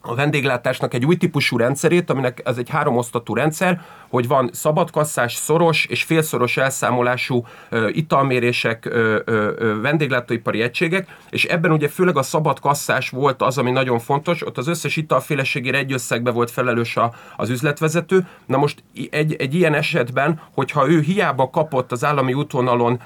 a 0.00 0.14
vendéglátásnak 0.14 0.94
egy 0.94 1.04
új 1.04 1.16
típusú 1.16 1.56
rendszerét, 1.56 2.10
aminek 2.10 2.40
ez 2.44 2.58
egy 2.58 2.68
háromosztatú 2.68 3.34
rendszer, 3.34 3.80
hogy 4.08 4.28
van 4.28 4.50
szabadkasszás, 4.52 5.34
szoros 5.34 5.84
és 5.84 6.02
félszoros 6.02 6.56
elszámolású 6.56 7.46
ö, 7.68 7.88
italmérések, 7.88 8.84
ö, 8.84 9.20
ö, 9.24 9.80
vendéglátóipari 9.80 10.62
egységek, 10.62 11.16
és 11.30 11.44
ebben 11.44 11.72
ugye 11.72 11.88
főleg 11.88 12.16
a 12.16 12.22
szabadkasszás 12.22 13.10
volt 13.10 13.42
az, 13.42 13.58
ami 13.58 13.70
nagyon 13.70 13.98
fontos, 13.98 14.46
ott 14.46 14.58
az 14.58 14.68
összes 14.68 14.96
italféleségére 14.96 15.78
egy 15.78 15.92
összegbe 15.92 16.30
volt 16.30 16.50
felelős 16.50 16.96
a, 16.96 17.12
az 17.36 17.50
üzletvezető. 17.50 18.26
Na 18.46 18.56
most 18.56 18.82
egy, 19.10 19.34
egy 19.34 19.54
ilyen 19.54 19.74
esetben, 19.74 20.40
hogyha 20.54 20.88
ő 20.88 21.00
hiába 21.00 21.50
kapott 21.50 21.92
az 21.92 22.04
állami 22.04 22.34
útvonalon 22.34 23.00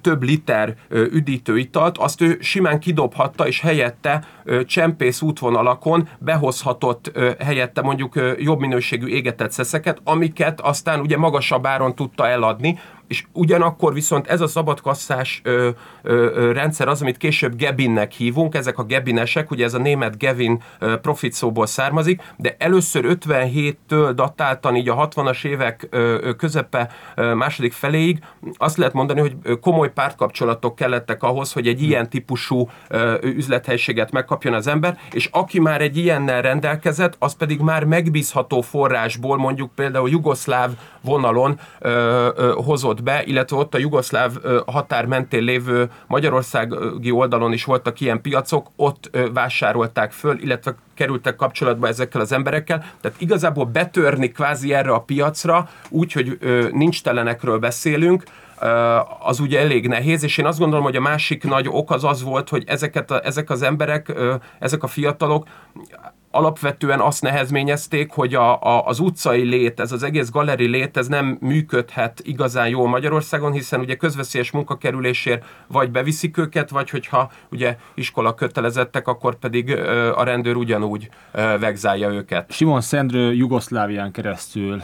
több 0.00 0.22
liter 0.22 0.74
üdítő 0.90 1.58
italt, 1.58 1.98
azt 1.98 2.20
ő 2.20 2.38
simán 2.40 2.80
kidobhatta, 2.80 3.46
és 3.46 3.60
helyette 3.60 4.24
csempész 4.66 5.20
útvonalakon 5.20 6.08
behozhatott 6.18 7.18
helyette 7.38 7.82
mondjuk 7.82 8.20
jobb 8.38 8.58
minőségű 8.58 9.06
égetett 9.06 9.50
szeszeket, 9.50 10.00
amiket 10.20 10.60
aztán 10.60 11.00
ugye 11.00 11.16
magasabb 11.16 11.66
áron 11.66 11.94
tudta 11.94 12.28
eladni, 12.28 12.78
és 13.10 13.24
ugyanakkor 13.32 13.92
viszont 13.92 14.26
ez 14.26 14.40
a 14.40 14.46
szabadkasszás 14.46 15.40
ö, 15.44 15.68
ö, 16.02 16.12
ö, 16.12 16.52
rendszer 16.52 16.88
az, 16.88 17.00
amit 17.00 17.16
később 17.16 17.56
Gebinnek 17.56 18.12
hívunk, 18.12 18.54
ezek 18.54 18.78
a 18.78 18.82
Gebinesek, 18.82 19.50
ugye 19.50 19.64
ez 19.64 19.74
a 19.74 19.78
német 19.78 20.18
Gevin 20.18 20.62
ö, 20.78 20.96
profit 20.96 21.32
szóból 21.32 21.66
származik, 21.66 22.22
de 22.36 22.56
először 22.58 23.04
57-től 23.08 24.12
datáltan 24.14 24.76
így 24.76 24.88
a 24.88 25.08
60-as 25.08 25.44
évek 25.44 25.86
ö, 25.90 26.30
közepe 26.36 26.90
második 27.34 27.72
feléig 27.72 28.18
azt 28.56 28.76
lehet 28.76 28.92
mondani, 28.92 29.20
hogy 29.20 29.58
komoly 29.60 29.92
pártkapcsolatok 29.92 30.74
kellettek 30.74 31.22
ahhoz, 31.22 31.52
hogy 31.52 31.66
egy 31.66 31.82
ilyen 31.82 32.08
típusú 32.08 32.68
ö, 32.88 33.16
üzlethelységet 33.22 34.10
megkapjon 34.10 34.54
az 34.54 34.66
ember, 34.66 34.98
és 35.12 35.28
aki 35.32 35.60
már 35.60 35.80
egy 35.80 35.96
ilyennel 35.96 36.42
rendelkezett, 36.42 37.16
az 37.18 37.34
pedig 37.34 37.60
már 37.60 37.84
megbízható 37.84 38.60
forrásból, 38.60 39.36
mondjuk 39.36 39.74
például 39.74 40.10
jugoszláv 40.10 40.70
vonalon 41.00 41.60
ö, 41.78 42.28
ö, 42.36 42.52
hozott 42.64 42.98
be, 43.02 43.22
illetve 43.24 43.56
ott 43.56 43.74
a 43.74 43.78
jugoszláv 43.78 44.32
határ 44.66 45.06
mentén 45.06 45.42
lévő 45.42 45.90
magyarországi 46.06 47.10
oldalon 47.10 47.52
is 47.52 47.64
voltak 47.64 48.00
ilyen 48.00 48.20
piacok, 48.20 48.70
ott 48.76 49.18
vásárolták 49.32 50.12
föl, 50.12 50.38
illetve 50.38 50.74
kerültek 50.94 51.36
kapcsolatba 51.36 51.88
ezekkel 51.88 52.20
az 52.20 52.32
emberekkel. 52.32 52.84
Tehát 53.00 53.20
igazából 53.20 53.64
betörni 53.64 54.28
kvázi 54.28 54.74
erre 54.74 54.92
a 54.92 55.00
piacra, 55.00 55.68
úgy, 55.88 56.12
hogy 56.12 56.38
nincs 56.72 57.02
telenekről 57.02 57.58
beszélünk, 57.58 58.22
az 59.20 59.40
ugye 59.40 59.60
elég 59.60 59.88
nehéz, 59.88 60.22
és 60.22 60.38
én 60.38 60.46
azt 60.46 60.58
gondolom, 60.58 60.84
hogy 60.84 60.96
a 60.96 61.00
másik 61.00 61.44
nagy 61.44 61.68
ok 61.68 61.90
az 61.90 62.04
az 62.04 62.22
volt, 62.22 62.48
hogy 62.48 62.64
ezeket 62.66 63.10
a, 63.10 63.20
ezek 63.24 63.50
az 63.50 63.62
emberek, 63.62 64.12
ezek 64.58 64.82
a 64.82 64.86
fiatalok 64.86 65.46
alapvetően 66.30 67.00
azt 67.00 67.22
nehezményezték, 67.22 68.10
hogy 68.10 68.34
a, 68.34 68.62
a, 68.62 68.86
az 68.86 68.98
utcai 68.98 69.42
lét, 69.42 69.80
ez 69.80 69.92
az 69.92 70.02
egész 70.02 70.30
galeri 70.30 70.66
lét, 70.66 70.96
ez 70.96 71.06
nem 71.06 71.38
működhet 71.40 72.20
igazán 72.24 72.68
jól 72.68 72.88
Magyarországon, 72.88 73.52
hiszen 73.52 73.80
ugye 73.80 73.94
közveszélyes 73.94 74.50
munkakerülésért 74.50 75.44
vagy 75.66 75.90
beviszik 75.90 76.36
őket, 76.36 76.70
vagy 76.70 76.90
hogyha 76.90 77.30
ugye 77.50 77.76
iskola 77.94 78.34
kötelezettek, 78.34 79.08
akkor 79.08 79.34
pedig 79.34 79.68
ö, 79.68 80.12
a 80.16 80.24
rendőr 80.24 80.56
ugyanúgy 80.56 81.08
ö, 81.32 81.56
vegzálja 81.60 82.10
őket. 82.10 82.52
Simon 82.52 82.80
Szendrő 82.80 83.32
Jugoszlávián 83.34 84.12
keresztül 84.12 84.82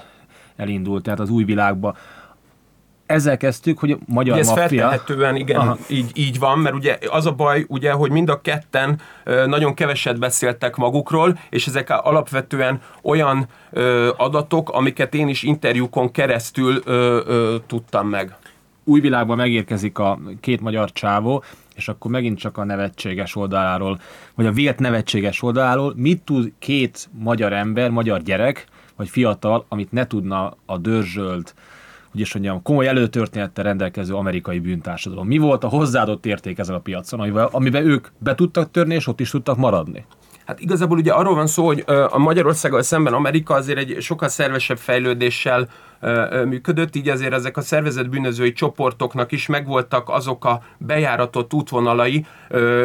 elindult, 0.56 1.02
tehát 1.02 1.20
az 1.20 1.30
új 1.30 1.44
világba 1.44 1.96
ezzel 3.06 3.36
kezdtük, 3.36 3.78
hogy 3.78 3.90
a 3.90 3.96
magyar 4.06 4.32
ugye 4.32 4.42
ez 4.42 4.48
maffia... 4.48 4.66
feltehetően, 4.66 5.36
igen, 5.36 5.76
így, 5.88 6.10
így 6.14 6.38
van, 6.38 6.58
mert 6.58 6.74
ugye 6.74 6.98
az 7.10 7.26
a 7.26 7.32
baj, 7.32 7.64
ugye, 7.68 7.92
hogy 7.92 8.10
mind 8.10 8.28
a 8.28 8.40
ketten 8.40 9.00
nagyon 9.24 9.74
keveset 9.74 10.18
beszéltek 10.18 10.76
magukról, 10.76 11.38
és 11.50 11.66
ezek 11.66 11.90
alapvetően 11.90 12.80
olyan 13.02 13.46
ö, 13.70 14.10
adatok, 14.16 14.70
amiket 14.70 15.14
én 15.14 15.28
is 15.28 15.42
interjúkon 15.42 16.10
keresztül 16.10 16.80
ö, 16.84 17.20
ö, 17.26 17.56
tudtam 17.66 18.08
meg. 18.08 18.36
Új 18.84 19.00
világban 19.00 19.36
megérkezik 19.36 19.98
a 19.98 20.18
két 20.40 20.60
magyar 20.60 20.92
csávó, 20.92 21.44
és 21.74 21.88
akkor 21.88 22.10
megint 22.10 22.38
csak 22.38 22.58
a 22.58 22.64
nevetséges 22.64 23.36
oldaláról, 23.36 24.00
vagy 24.34 24.46
a 24.46 24.52
vélt 24.52 24.78
nevetséges 24.78 25.42
oldaláról, 25.42 25.92
mit 25.96 26.22
tud 26.22 26.52
két 26.58 27.08
magyar 27.18 27.52
ember, 27.52 27.90
magyar 27.90 28.22
gyerek, 28.22 28.66
vagy 28.96 29.08
fiatal, 29.08 29.64
amit 29.68 29.92
ne 29.92 30.06
tudna 30.06 30.56
a 30.66 30.78
dörzsölt, 30.78 31.54
hogy 32.16 32.24
is 32.24 32.34
mondjam, 32.34 32.62
komoly 32.62 32.86
előtörténettel 32.86 33.64
rendelkező 33.64 34.14
amerikai 34.14 34.58
bűntársadalom. 34.58 35.26
Mi 35.26 35.38
volt 35.38 35.64
a 35.64 35.68
hozzáadott 35.68 36.26
érték 36.26 36.58
ezen 36.58 36.74
a 36.74 36.78
piacon, 36.78 37.20
amivel, 37.20 37.48
amiben 37.52 37.86
ők 37.86 38.06
be 38.18 38.34
tudtak 38.34 38.70
törni, 38.70 38.94
és 38.94 39.06
ott 39.06 39.20
is 39.20 39.30
tudtak 39.30 39.56
maradni? 39.56 40.04
Hát 40.46 40.60
igazából 40.60 40.98
ugye 40.98 41.12
arról 41.12 41.34
van 41.34 41.46
szó, 41.46 41.66
hogy 41.66 41.84
a 42.08 42.18
Magyarországgal 42.18 42.82
szemben 42.82 43.12
Amerika 43.12 43.54
azért 43.54 43.78
egy 43.78 43.96
sokkal 44.00 44.28
szervesebb 44.28 44.78
fejlődéssel 44.78 45.68
működött, 46.44 46.96
így 46.96 47.08
azért 47.08 47.32
ezek 47.32 47.56
a 47.56 47.60
szervezett 47.60 48.08
bűnözői 48.08 48.52
csoportoknak 48.52 49.32
is 49.32 49.46
megvoltak 49.46 50.08
azok 50.08 50.44
a 50.44 50.62
bejáratott 50.78 51.54
útvonalai, 51.54 52.26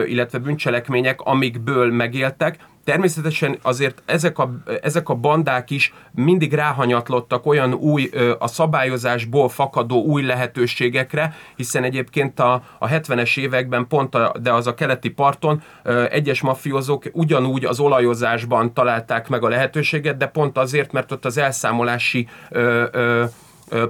illetve 0.06 0.38
bűncselekmények, 0.38 1.22
amikből 1.22 1.92
megéltek, 1.92 2.60
Természetesen 2.84 3.58
azért 3.62 4.02
ezek 4.06 4.40
a, 4.40 4.52
ezek 4.82 5.10
a 5.10 5.14
bandák 5.16 5.70
is 5.70 5.94
mindig 6.12 6.54
ráhanyatlottak 6.54 7.46
olyan 7.46 7.74
új, 7.74 8.10
a 8.40 8.48
szabályozásból 8.48 9.50
fakadó 9.50 10.04
új 10.04 10.22
lehetőségekre, 10.22 11.36
hiszen 11.56 11.84
egyébként 11.84 12.40
a, 12.40 12.64
a 12.80 12.88
70-es 12.88 13.40
években 13.40 13.88
pont, 13.88 14.16
a, 14.16 14.34
de 14.42 14.54
az 14.54 14.68
a 14.68 14.74
keleti 14.74 15.10
parton 15.10 15.62
egyes 16.10 16.42
mafiózók 16.42 17.04
ugyanúgy 17.12 17.66
az 17.66 17.80
olajozásban 17.80 18.74
találták 18.74 19.30
meg 19.30 19.44
a 19.44 19.50
lehetőséget, 19.50 20.18
de 20.18 20.28
pont 20.28 20.58
azért, 20.58 20.92
mert 20.92 21.12
ott 21.12 21.26
az 21.26 21.38
elszámolási 21.38 22.28
ö, 22.50 22.86
ö, 22.92 23.24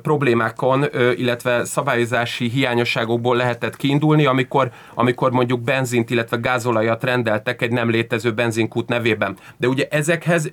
problémákon, 0.02 0.86
illetve 1.16 1.66
szabályozási 1.66 2.50
hiányosságokból 2.50 3.36
lehetett 3.36 3.76
kiindulni, 3.76 4.26
amikor, 4.26 4.72
amikor 4.94 5.32
mondjuk 5.32 5.62
benzint, 5.62 6.10
illetve 6.10 6.38
gázolajat 6.38 7.04
rendeltek 7.04 7.62
egy 7.62 7.72
nem 7.72 7.90
létező 7.90 8.34
benzinkút 8.34 8.88
nevében. 8.88 9.38
De 9.58 9.68
ugye 9.68 9.88
ezekhez 9.90 10.52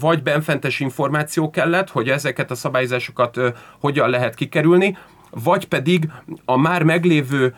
vagy 0.00 0.22
benfentes 0.22 0.80
információ 0.80 1.50
kellett, 1.50 1.90
hogy 1.90 2.08
ezeket 2.08 2.50
a 2.50 2.54
szabályozásokat 2.54 3.40
hogyan 3.80 4.08
lehet 4.10 4.34
kikerülni, 4.34 4.96
vagy 5.42 5.68
pedig 5.68 6.08
a 6.44 6.56
már 6.56 6.82
meglévő 6.82 7.54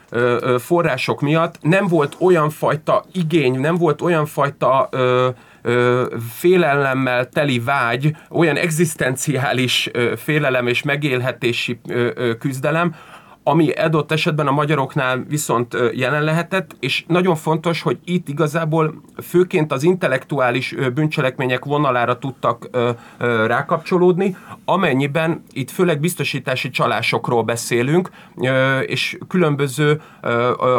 források 0.59 1.21
miatt 1.21 1.59
nem 1.61 1.87
volt 1.87 2.17
olyan 2.21 2.51
fajta 2.51 3.05
igény, 3.13 3.61
nem 3.61 3.77
volt 3.77 4.03
olyan 4.03 4.27
fajta 4.27 4.89
félelemmel 6.31 7.29
teli 7.29 7.59
vágy, 7.59 8.17
olyan 8.31 8.57
egzisztenciális 8.57 9.91
félelem 10.17 10.67
és 10.67 10.83
megélhetési 10.83 11.81
küzdelem, 12.39 12.95
ami 13.43 13.71
adott 13.71 14.13
esetben 14.13 14.47
a 14.47 14.51
magyaroknál 14.51 15.25
viszont 15.29 15.77
jelen 15.95 16.23
lehetett, 16.23 16.77
és 16.81 17.05
nagyon 17.09 17.35
fontos, 17.35 17.83
hogy 17.83 17.99
itt 18.05 18.29
igazából 18.29 19.03
főként 19.23 19.73
az 19.73 19.83
intellektuális 19.83 20.75
bűncselekmények 20.95 21.65
vonalára 21.65 22.19
tudtak 22.19 22.69
rákapcsolódni, 23.47 24.37
amennyiben 24.65 25.43
itt 25.53 25.71
főleg 25.71 26.01
biztosítási 26.01 26.71
csalásokról 26.71 27.43
beszélünk, 27.43 28.11
és 28.87 29.19
különböző 29.29 30.01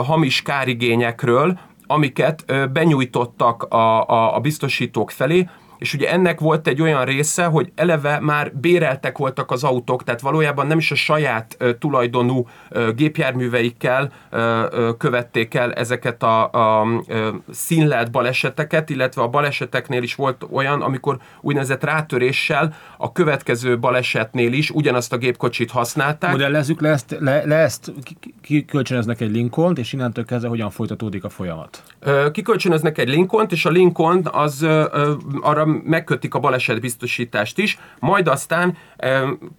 hamis 0.05 0.41
kárigényekről, 0.41 1.59
amiket 1.87 2.45
benyújtottak 2.71 3.63
a, 3.63 4.07
a, 4.07 4.35
a 4.35 4.39
biztosítók 4.39 5.11
felé, 5.11 5.49
és 5.77 5.93
ugye 5.93 6.11
ennek 6.11 6.39
volt 6.39 6.67
egy 6.67 6.81
olyan 6.81 7.05
része, 7.05 7.45
hogy 7.45 7.71
eleve 7.75 8.19
már 8.19 8.55
béreltek 8.55 9.17
voltak 9.17 9.51
az 9.51 9.63
autók, 9.63 10.03
tehát 10.03 10.21
valójában 10.21 10.67
nem 10.67 10.77
is 10.77 10.91
a 10.91 10.95
saját 10.95 11.55
ö, 11.57 11.73
tulajdonú 11.73 12.47
ö, 12.69 12.91
gépjárműveikkel 12.91 14.11
ö, 14.29 14.65
ö, 14.71 14.91
követték 14.97 15.53
el 15.53 15.73
ezeket 15.73 16.23
a, 16.23 16.43
a 16.51 16.87
ö, 17.07 17.29
színlelt 17.51 18.11
baleseteket, 18.11 18.89
illetve 18.89 19.21
a 19.21 19.27
baleseteknél 19.27 20.03
is 20.03 20.15
volt 20.15 20.45
olyan, 20.51 20.81
amikor 20.81 21.17
úgynevezett 21.41 21.83
rátöréssel 21.83 22.75
a 22.97 23.11
következő 23.11 23.79
balesetnél 23.79 24.53
is 24.53 24.69
ugyanazt 24.69 25.13
a 25.13 25.17
gépkocsit 25.17 25.71
használták. 25.71 26.31
Modellezzük 26.31 26.81
le 26.81 26.89
ezt, 26.89 27.17
le, 27.19 27.45
le 27.45 27.55
ezt 27.55 27.93
kikölcsönöznek 28.41 29.21
egy 29.21 29.31
Lincoln-t, 29.31 29.77
és 29.77 29.93
innentől 29.93 30.25
kezdve 30.25 30.49
hogyan 30.49 30.69
folytatódik 30.69 31.23
a 31.23 31.29
folyamat? 31.29 31.83
Kikölcsönöznek 32.31 32.97
egy 32.97 33.09
Lincoln-t, 33.09 33.51
és 33.51 33.65
a 33.65 33.69
Lincoln 33.69 34.27
az 34.31 34.61
ö, 34.61 35.13
arra 35.41 35.66
megkötik 35.83 36.33
a 36.33 36.39
balesetbiztosítást 36.39 37.57
is, 37.57 37.77
majd 37.99 38.27
aztán 38.27 38.77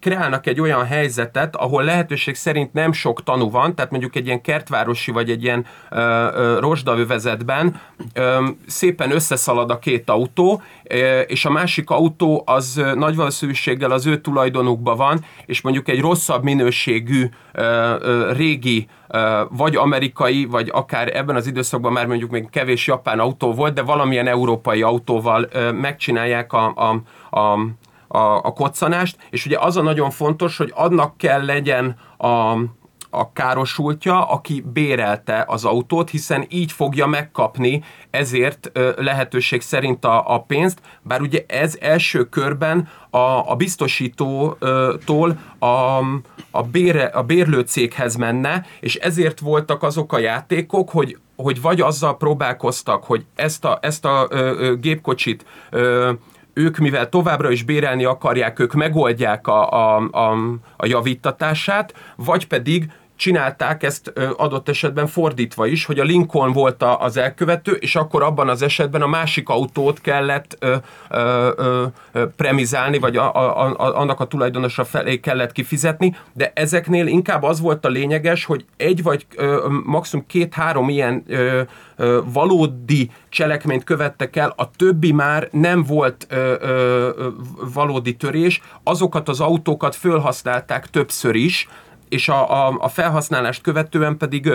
kreálnak 0.00 0.46
egy 0.46 0.60
olyan 0.60 0.84
helyzetet, 0.84 1.56
ahol 1.56 1.82
lehetőség 1.84 2.34
szerint 2.34 2.72
nem 2.72 2.92
sok 2.92 3.22
tanú 3.22 3.50
van, 3.50 3.74
tehát 3.74 3.90
mondjuk 3.90 4.16
egy 4.16 4.26
ilyen 4.26 4.40
kertvárosi 4.40 5.10
vagy 5.10 5.30
egy 5.30 5.42
ilyen 5.42 5.66
rozsdaövezetben 6.58 7.80
szépen 8.66 9.12
összeszalad 9.12 9.70
a 9.70 9.78
két 9.78 10.10
autó, 10.10 10.62
és 11.26 11.44
a 11.44 11.50
másik 11.50 11.90
autó 11.90 12.42
az 12.46 12.82
nagy 12.94 13.16
valószínűséggel 13.16 13.90
az 13.90 14.06
ő 14.06 14.20
tulajdonukban 14.20 14.96
van, 14.96 15.24
és 15.46 15.60
mondjuk 15.60 15.88
egy 15.88 16.00
rosszabb 16.00 16.42
minőségű 16.42 17.28
régi 18.32 18.88
vagy 19.50 19.76
amerikai, 19.76 20.44
vagy 20.44 20.68
akár 20.72 21.16
ebben 21.16 21.36
az 21.36 21.46
időszakban 21.46 21.92
már 21.92 22.06
mondjuk 22.06 22.30
még 22.30 22.50
kevés 22.50 22.86
japán 22.86 23.18
autó 23.18 23.52
volt, 23.52 23.74
de 23.74 23.82
valamilyen 23.82 24.26
európai 24.26 24.82
autóval 24.82 25.48
megcsinálják 25.72 26.52
a, 26.52 26.74
a, 26.74 27.00
a 27.38 27.58
a, 28.08 28.36
a 28.36 28.52
koccanást, 28.52 29.16
és 29.30 29.46
ugye 29.46 29.58
az 29.58 29.76
a 29.76 29.82
nagyon 29.82 30.10
fontos, 30.10 30.56
hogy 30.56 30.72
annak 30.74 31.16
kell 31.16 31.44
legyen 31.44 31.96
a, 32.18 32.56
a 33.10 33.32
károsultja, 33.32 34.24
aki 34.24 34.64
bérelte 34.72 35.44
az 35.48 35.64
autót, 35.64 36.10
hiszen 36.10 36.46
így 36.48 36.72
fogja 36.72 37.06
megkapni 37.06 37.82
ezért 38.10 38.70
lehetőség 38.96 39.60
szerint 39.60 40.04
a, 40.04 40.34
a 40.34 40.40
pénzt, 40.40 40.80
bár 41.02 41.20
ugye 41.20 41.44
ez 41.46 41.76
első 41.80 42.24
körben 42.24 42.88
a, 43.10 43.50
a 43.50 43.54
biztosítótól 43.56 45.38
a, 45.58 45.66
a, 46.50 46.62
bére, 46.70 47.04
a 47.04 47.22
bérlőcéghez 47.22 48.16
menne, 48.16 48.66
és 48.80 48.94
ezért 48.94 49.40
voltak 49.40 49.82
azok 49.82 50.12
a 50.12 50.18
játékok, 50.18 50.90
hogy 50.90 51.18
hogy 51.42 51.60
vagy 51.60 51.80
azzal 51.80 52.16
próbálkoztak, 52.16 53.04
hogy 53.04 53.24
ezt 53.34 53.64
a, 53.64 53.78
ezt 53.82 54.04
a 54.04 54.26
ö, 54.30 54.36
ö, 54.38 54.76
gépkocsit 54.76 55.44
ö, 55.70 56.12
ők, 56.58 56.76
mivel 56.76 57.08
továbbra 57.08 57.50
is 57.50 57.62
bérelni 57.62 58.04
akarják, 58.04 58.58
ők 58.58 58.72
megoldják 58.72 59.46
a, 59.46 59.70
a, 59.70 60.08
a, 60.10 60.36
a 60.76 60.86
javítatását, 60.86 61.94
vagy 62.16 62.46
pedig 62.46 62.90
csinálták 63.18 63.82
ezt 63.82 64.12
adott 64.36 64.68
esetben 64.68 65.06
fordítva 65.06 65.66
is, 65.66 65.84
hogy 65.84 65.98
a 65.98 66.04
Lincoln 66.04 66.52
volt 66.52 66.82
az 66.82 67.16
elkövető, 67.16 67.72
és 67.72 67.96
akkor 67.96 68.22
abban 68.22 68.48
az 68.48 68.62
esetben 68.62 69.02
a 69.02 69.06
másik 69.06 69.48
autót 69.48 70.00
kellett 70.00 70.56
ö, 70.58 70.76
ö, 71.10 71.50
ö, 72.12 72.26
premizálni, 72.36 72.98
vagy 72.98 73.16
a, 73.16 73.34
a, 73.34 73.70
a, 73.70 73.98
annak 73.98 74.20
a 74.20 74.26
tulajdonosa 74.26 74.84
felé 74.84 75.20
kellett 75.20 75.52
kifizetni, 75.52 76.16
de 76.32 76.52
ezeknél 76.54 77.06
inkább 77.06 77.42
az 77.42 77.60
volt 77.60 77.84
a 77.84 77.88
lényeges, 77.88 78.44
hogy 78.44 78.64
egy 78.76 79.02
vagy 79.02 79.26
ö, 79.36 79.68
maximum 79.84 80.26
két-három 80.26 80.88
ilyen 80.88 81.24
ö, 81.26 81.62
valódi 82.24 83.10
cselekményt 83.28 83.84
követtek 83.84 84.36
el, 84.36 84.52
a 84.56 84.70
többi 84.70 85.12
már 85.12 85.48
nem 85.50 85.82
volt 85.82 86.26
ö, 86.28 86.54
ö, 86.60 87.28
valódi 87.74 88.16
törés, 88.16 88.60
azokat 88.82 89.28
az 89.28 89.40
autókat 89.40 89.94
fölhasználták 89.94 90.86
többször 90.86 91.34
is, 91.34 91.68
és 92.08 92.28
a, 92.28 92.66
a, 92.66 92.76
a 92.80 92.88
felhasználást 92.88 93.62
követően 93.62 94.16
pedig 94.16 94.52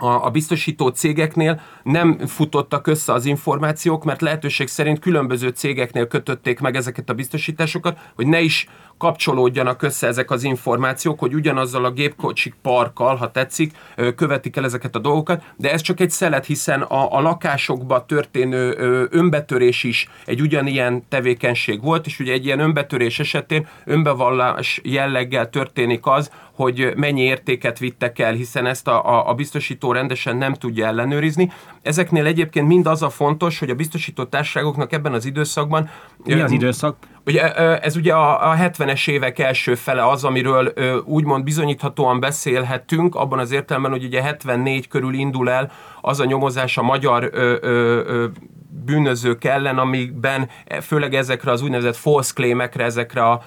a, 0.00 0.24
a 0.24 0.30
biztosító 0.30 0.88
cégeknél 0.88 1.60
nem 1.82 2.18
futottak 2.26 2.86
össze 2.86 3.12
az 3.12 3.24
információk, 3.24 4.04
mert 4.04 4.20
lehetőség 4.20 4.68
szerint 4.68 4.98
különböző 4.98 5.48
cégeknél 5.48 6.06
kötötték 6.06 6.60
meg 6.60 6.76
ezeket 6.76 7.10
a 7.10 7.14
biztosításokat, 7.14 7.98
hogy 8.14 8.26
ne 8.26 8.40
is 8.40 8.68
kapcsolódjanak 8.98 9.82
össze 9.82 10.06
ezek 10.06 10.30
az 10.30 10.42
információk, 10.42 11.18
hogy 11.18 11.34
ugyanazzal 11.34 11.84
a 11.84 11.90
gépkocsik 11.90 12.54
parkkal, 12.62 13.16
ha 13.16 13.30
tetszik, 13.30 13.72
követik 14.16 14.56
el 14.56 14.64
ezeket 14.64 14.94
a 14.94 14.98
dolgokat, 14.98 15.42
de 15.56 15.72
ez 15.72 15.80
csak 15.80 16.00
egy 16.00 16.10
szelet, 16.10 16.46
hiszen 16.46 16.82
a, 16.82 17.16
a 17.16 17.20
lakásokba 17.20 18.06
történő 18.06 18.76
önbetörés 19.10 19.84
is 19.84 20.08
egy 20.24 20.40
ugyanilyen 20.40 21.04
tevékenység 21.08 21.82
volt, 21.82 22.06
és 22.06 22.18
ugye 22.18 22.32
egy 22.32 22.44
ilyen 22.44 22.60
önbetörés 22.60 23.18
esetén 23.18 23.66
önbevallás 23.84 24.80
jelleggel 24.84 25.50
történik 25.50 26.06
az, 26.06 26.30
hogy 26.52 26.92
mennyi 26.96 27.20
értéket 27.20 27.78
vittek 27.78 28.18
el, 28.18 28.32
hiszen 28.32 28.66
ezt 28.66 28.88
a, 28.88 29.06
a, 29.06 29.28
a 29.28 29.34
biztosító 29.34 29.92
rendesen 29.92 30.36
nem 30.36 30.54
tudja 30.54 30.86
ellenőrizni. 30.86 31.52
Ezeknél 31.82 32.26
egyébként 32.26 32.66
mind 32.66 32.86
az 32.86 33.02
a 33.02 33.10
fontos, 33.10 33.58
hogy 33.58 33.70
a 33.70 33.74
biztosító 33.74 34.24
társaságoknak 34.24 34.92
ebben 34.92 35.12
az 35.12 35.24
időszakban... 35.24 35.90
Mi 36.24 36.40
az 36.40 36.50
időszak? 36.50 36.96
Ugye 37.28 37.52
ez 37.80 37.96
ugye 37.96 38.14
a, 38.14 38.50
a 38.50 38.56
70-es 38.56 39.10
évek 39.10 39.38
első 39.38 39.74
fele 39.74 40.08
az, 40.08 40.24
amiről 40.24 40.72
úgymond 41.04 41.44
bizonyíthatóan 41.44 42.20
beszélhetünk, 42.20 43.14
abban 43.14 43.38
az 43.38 43.50
értelemben, 43.50 43.90
hogy 43.90 44.04
ugye 44.04 44.22
74 44.22 44.88
körül 44.88 45.14
indul 45.14 45.50
el 45.50 45.72
az 46.00 46.20
a 46.20 46.24
nyomozás 46.24 46.78
a 46.78 46.82
magyar 46.82 47.28
ö, 47.32 47.56
ö, 47.60 48.02
ö, 48.06 48.26
bűnözők 48.88 49.44
ellen, 49.44 49.78
amikben 49.78 50.48
főleg 50.82 51.14
ezekre 51.14 51.50
az 51.50 51.62
úgynevezett 51.62 51.96
false 51.96 52.32
claimekre, 52.34 52.84
ezekre 52.84 53.22
a 53.22 53.42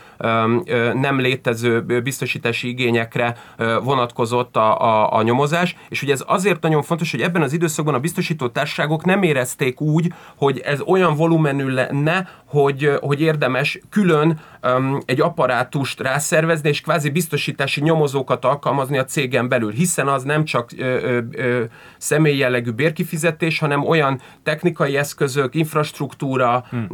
nem 0.93 1.19
létező 1.19 1.81
biztosítási 2.03 2.67
igényekre 2.67 3.37
vonatkozott 3.83 4.55
a, 4.55 4.81
a, 4.81 5.13
a 5.13 5.21
nyomozás, 5.21 5.75
és 5.89 6.01
ugye 6.03 6.13
ez 6.13 6.23
azért 6.27 6.61
nagyon 6.61 6.81
fontos, 6.81 7.11
hogy 7.11 7.21
ebben 7.21 7.41
az 7.41 7.53
időszakban 7.53 7.93
a 7.93 7.99
biztosító 7.99 8.47
társaságok 8.47 9.05
nem 9.05 9.23
érezték 9.23 9.81
úgy, 9.81 10.13
hogy 10.35 10.59
ez 10.59 10.81
olyan 10.81 11.15
volumenű 11.15 11.67
lenne, 11.67 12.27
hogy, 12.45 12.91
hogy 13.01 13.21
érdemes 13.21 13.79
külön 13.89 14.39
um, 14.63 14.99
egy 15.05 15.21
apparátust 15.21 15.99
rászervezni, 15.99 16.69
és 16.69 16.81
kvázi 16.81 17.09
biztosítási 17.09 17.81
nyomozókat 17.81 18.45
alkalmazni 18.45 18.97
a 18.97 19.05
cégen 19.05 19.49
belül, 19.49 19.71
hiszen 19.71 20.07
az 20.07 20.23
nem 20.23 20.45
csak 20.45 20.69
ö, 20.77 21.19
ö, 21.31 21.63
személy 21.97 22.37
jellegű 22.37 22.71
bérkifizetés, 22.71 23.59
hanem 23.59 23.87
olyan 23.87 24.21
technikai 24.43 24.97
eszközök, 25.31 25.55
infrastruktúra, 25.55 26.63
hmm. 26.69 26.87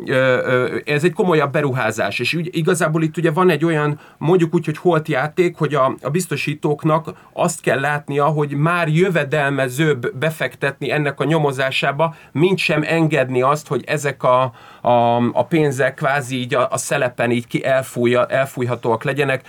ez 0.86 1.04
egy 1.04 1.14
komolyabb 1.14 1.52
beruházás, 1.52 2.20
és 2.20 2.34
úgy, 2.34 2.50
igazából 2.52 3.04
itt 3.04 3.18
ugye 3.18 3.32
van 3.32 3.50
egy 3.50 3.66
olyan, 3.66 4.00
mondjuk 4.18 4.56
úgy, 4.56 4.66
hogy 4.66 4.78
holt 4.78 5.08
játék, 5.08 5.58
hogy 5.58 5.74
a, 5.74 5.96
a 6.02 6.10
biztosítóknak 6.10 7.14
azt 7.34 7.62
kell 7.62 7.80
látnia, 7.80 8.26
hogy 8.26 8.52
már 8.52 8.88
jövedelmezőbb 8.88 10.16
befektetni 10.18 10.92
ennek 10.92 11.20
a 11.20 11.24
nyomozásába, 11.24 12.16
mint 12.32 12.58
sem 12.58 12.84
engedni 12.86 13.42
azt, 13.42 13.68
hogy 13.68 13.84
ezek 13.86 14.24
a, 14.24 14.52
a, 14.82 15.16
a 15.34 15.46
pénzek 15.46 15.94
kvázi 15.94 16.36
így 16.40 16.56
a, 16.56 16.68
a 16.72 16.78
szelepen 16.78 17.32
így 17.32 17.48
ki 17.48 17.66
elfújja, 17.66 18.26
elfújhatóak 18.26 19.04
legyenek, 19.04 19.48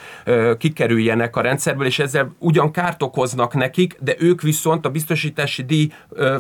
kikerüljenek 0.59 1.37
a 1.37 1.41
rendszerből, 1.41 1.87
és 1.87 1.99
ezzel 1.99 2.35
ugyan 2.39 2.71
kárt 2.71 3.03
okoznak 3.03 3.55
nekik, 3.55 3.97
de 4.01 4.15
ők 4.19 4.43
viszont 4.43 4.87
a 4.87 4.91
biztosítási 4.91 5.63
díj 5.63 5.91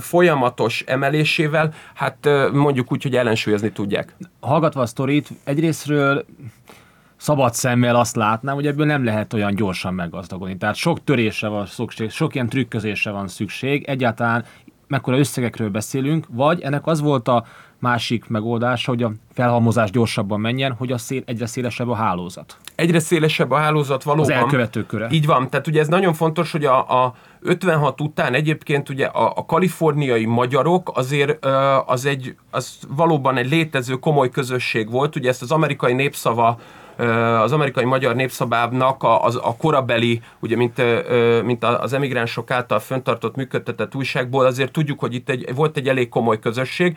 folyamatos 0.00 0.84
emelésével, 0.86 1.72
hát 1.94 2.28
mondjuk 2.52 2.92
úgy, 2.92 3.02
hogy 3.02 3.16
ellensúlyozni 3.16 3.72
tudják. 3.72 4.16
Hallgatva 4.40 4.80
a 4.80 4.86
sztorit, 4.86 5.28
egyrésztről 5.44 6.24
szabad 7.16 7.54
szemmel 7.54 7.96
azt 7.96 8.16
látnám, 8.16 8.54
hogy 8.54 8.66
ebből 8.66 8.86
nem 8.86 9.04
lehet 9.04 9.32
olyan 9.32 9.54
gyorsan 9.54 9.94
meggazdagodni. 9.94 10.56
Tehát 10.56 10.74
sok 10.74 11.04
törésre 11.04 11.48
van 11.48 11.66
szükség, 11.66 12.10
sok 12.10 12.34
ilyen 12.34 12.48
trükközésre 12.48 13.10
van 13.10 13.28
szükség, 13.28 13.84
egyáltalán 13.84 14.44
mekkora 14.86 15.18
összegekről 15.18 15.70
beszélünk, 15.70 16.26
vagy 16.30 16.60
ennek 16.60 16.86
az 16.86 17.00
volt 17.00 17.28
a 17.28 17.44
másik 17.78 18.28
megoldása, 18.28 18.90
hogy 18.90 19.02
a 19.02 19.12
felhalmozás 19.32 19.90
gyorsabban 19.90 20.40
menjen, 20.40 20.72
hogy 20.72 20.92
a 20.92 20.98
szél, 20.98 21.22
egyre 21.24 21.46
szélesebb 21.46 21.88
a 21.88 21.94
hálózat. 21.94 22.56
Egyre 22.74 22.98
szélesebb 22.98 23.50
a 23.50 23.56
hálózat 23.56 24.02
valóban. 24.02 24.30
Az 24.30 24.36
elkövető 24.36 24.86
köre. 24.86 25.08
Így 25.10 25.26
van, 25.26 25.50
tehát 25.50 25.66
ugye 25.66 25.80
ez 25.80 25.88
nagyon 25.88 26.14
fontos, 26.14 26.52
hogy 26.52 26.64
a, 26.64 27.04
a 27.04 27.14
56 27.40 28.00
után 28.00 28.34
egyébként 28.34 28.88
ugye 28.88 29.06
a, 29.06 29.32
a 29.36 29.44
kaliforniai 29.44 30.24
magyarok 30.24 30.90
azért 30.94 31.46
az 31.86 32.04
egy, 32.04 32.34
az 32.50 32.78
valóban 32.88 33.36
egy 33.36 33.50
létező 33.50 33.94
komoly 33.94 34.30
közösség 34.30 34.90
volt, 34.90 35.16
ugye 35.16 35.28
ezt 35.28 35.42
az 35.42 35.50
amerikai 35.50 35.92
népszava 35.92 36.58
az 37.42 37.52
amerikai 37.52 37.84
magyar 37.84 38.14
népszabábnak 38.14 39.02
a, 39.02 39.24
az, 39.24 39.36
a 39.36 39.56
korabeli, 39.56 40.20
ugye 40.40 40.56
mint, 40.56 40.82
mint 41.44 41.64
az 41.64 41.92
emigránsok 41.92 42.50
által 42.50 42.78
föntartott, 42.78 43.36
működtetett 43.36 43.94
újságból, 43.94 44.46
azért 44.46 44.72
tudjuk, 44.72 44.98
hogy 44.98 45.14
itt 45.14 45.28
egy, 45.28 45.54
volt 45.54 45.76
egy 45.76 45.88
elég 45.88 46.08
komoly 46.08 46.38
közösség, 46.38 46.96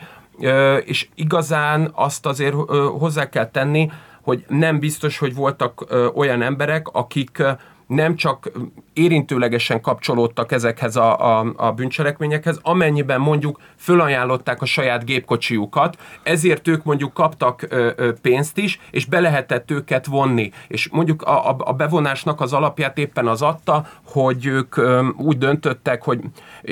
és 0.84 1.08
igazán 1.14 1.90
azt 1.94 2.26
azért 2.26 2.54
hozzá 2.98 3.28
kell 3.28 3.50
tenni, 3.50 3.90
hogy 4.22 4.44
nem 4.48 4.78
biztos, 4.78 5.18
hogy 5.18 5.34
voltak 5.34 5.86
olyan 6.14 6.42
emberek, 6.42 6.88
akik 6.88 7.42
nem 7.94 8.16
csak 8.16 8.50
érintőlegesen 8.92 9.80
kapcsolódtak 9.80 10.52
ezekhez 10.52 10.96
a, 10.96 11.38
a, 11.40 11.52
a 11.56 11.72
bűncselekményekhez, 11.72 12.58
amennyiben 12.62 13.20
mondjuk 13.20 13.60
fölajánlották 13.76 14.62
a 14.62 14.64
saját 14.64 15.04
gépkocsiukat, 15.04 15.96
ezért 16.22 16.68
ők 16.68 16.84
mondjuk 16.84 17.12
kaptak 17.12 17.66
ö, 17.68 17.90
ö, 17.96 18.12
pénzt 18.12 18.58
is, 18.58 18.80
és 18.90 19.04
be 19.04 19.20
lehetett 19.20 19.70
őket 19.70 20.06
vonni. 20.06 20.50
És 20.68 20.88
mondjuk 20.88 21.22
a, 21.22 21.50
a, 21.50 21.56
a 21.58 21.72
bevonásnak 21.72 22.40
az 22.40 22.52
alapját 22.52 22.98
éppen 22.98 23.28
az 23.28 23.42
adta, 23.42 23.86
hogy 24.04 24.46
ők 24.46 24.76
ö, 24.76 25.08
úgy 25.16 25.38
döntöttek, 25.38 26.02
hogy 26.02 26.20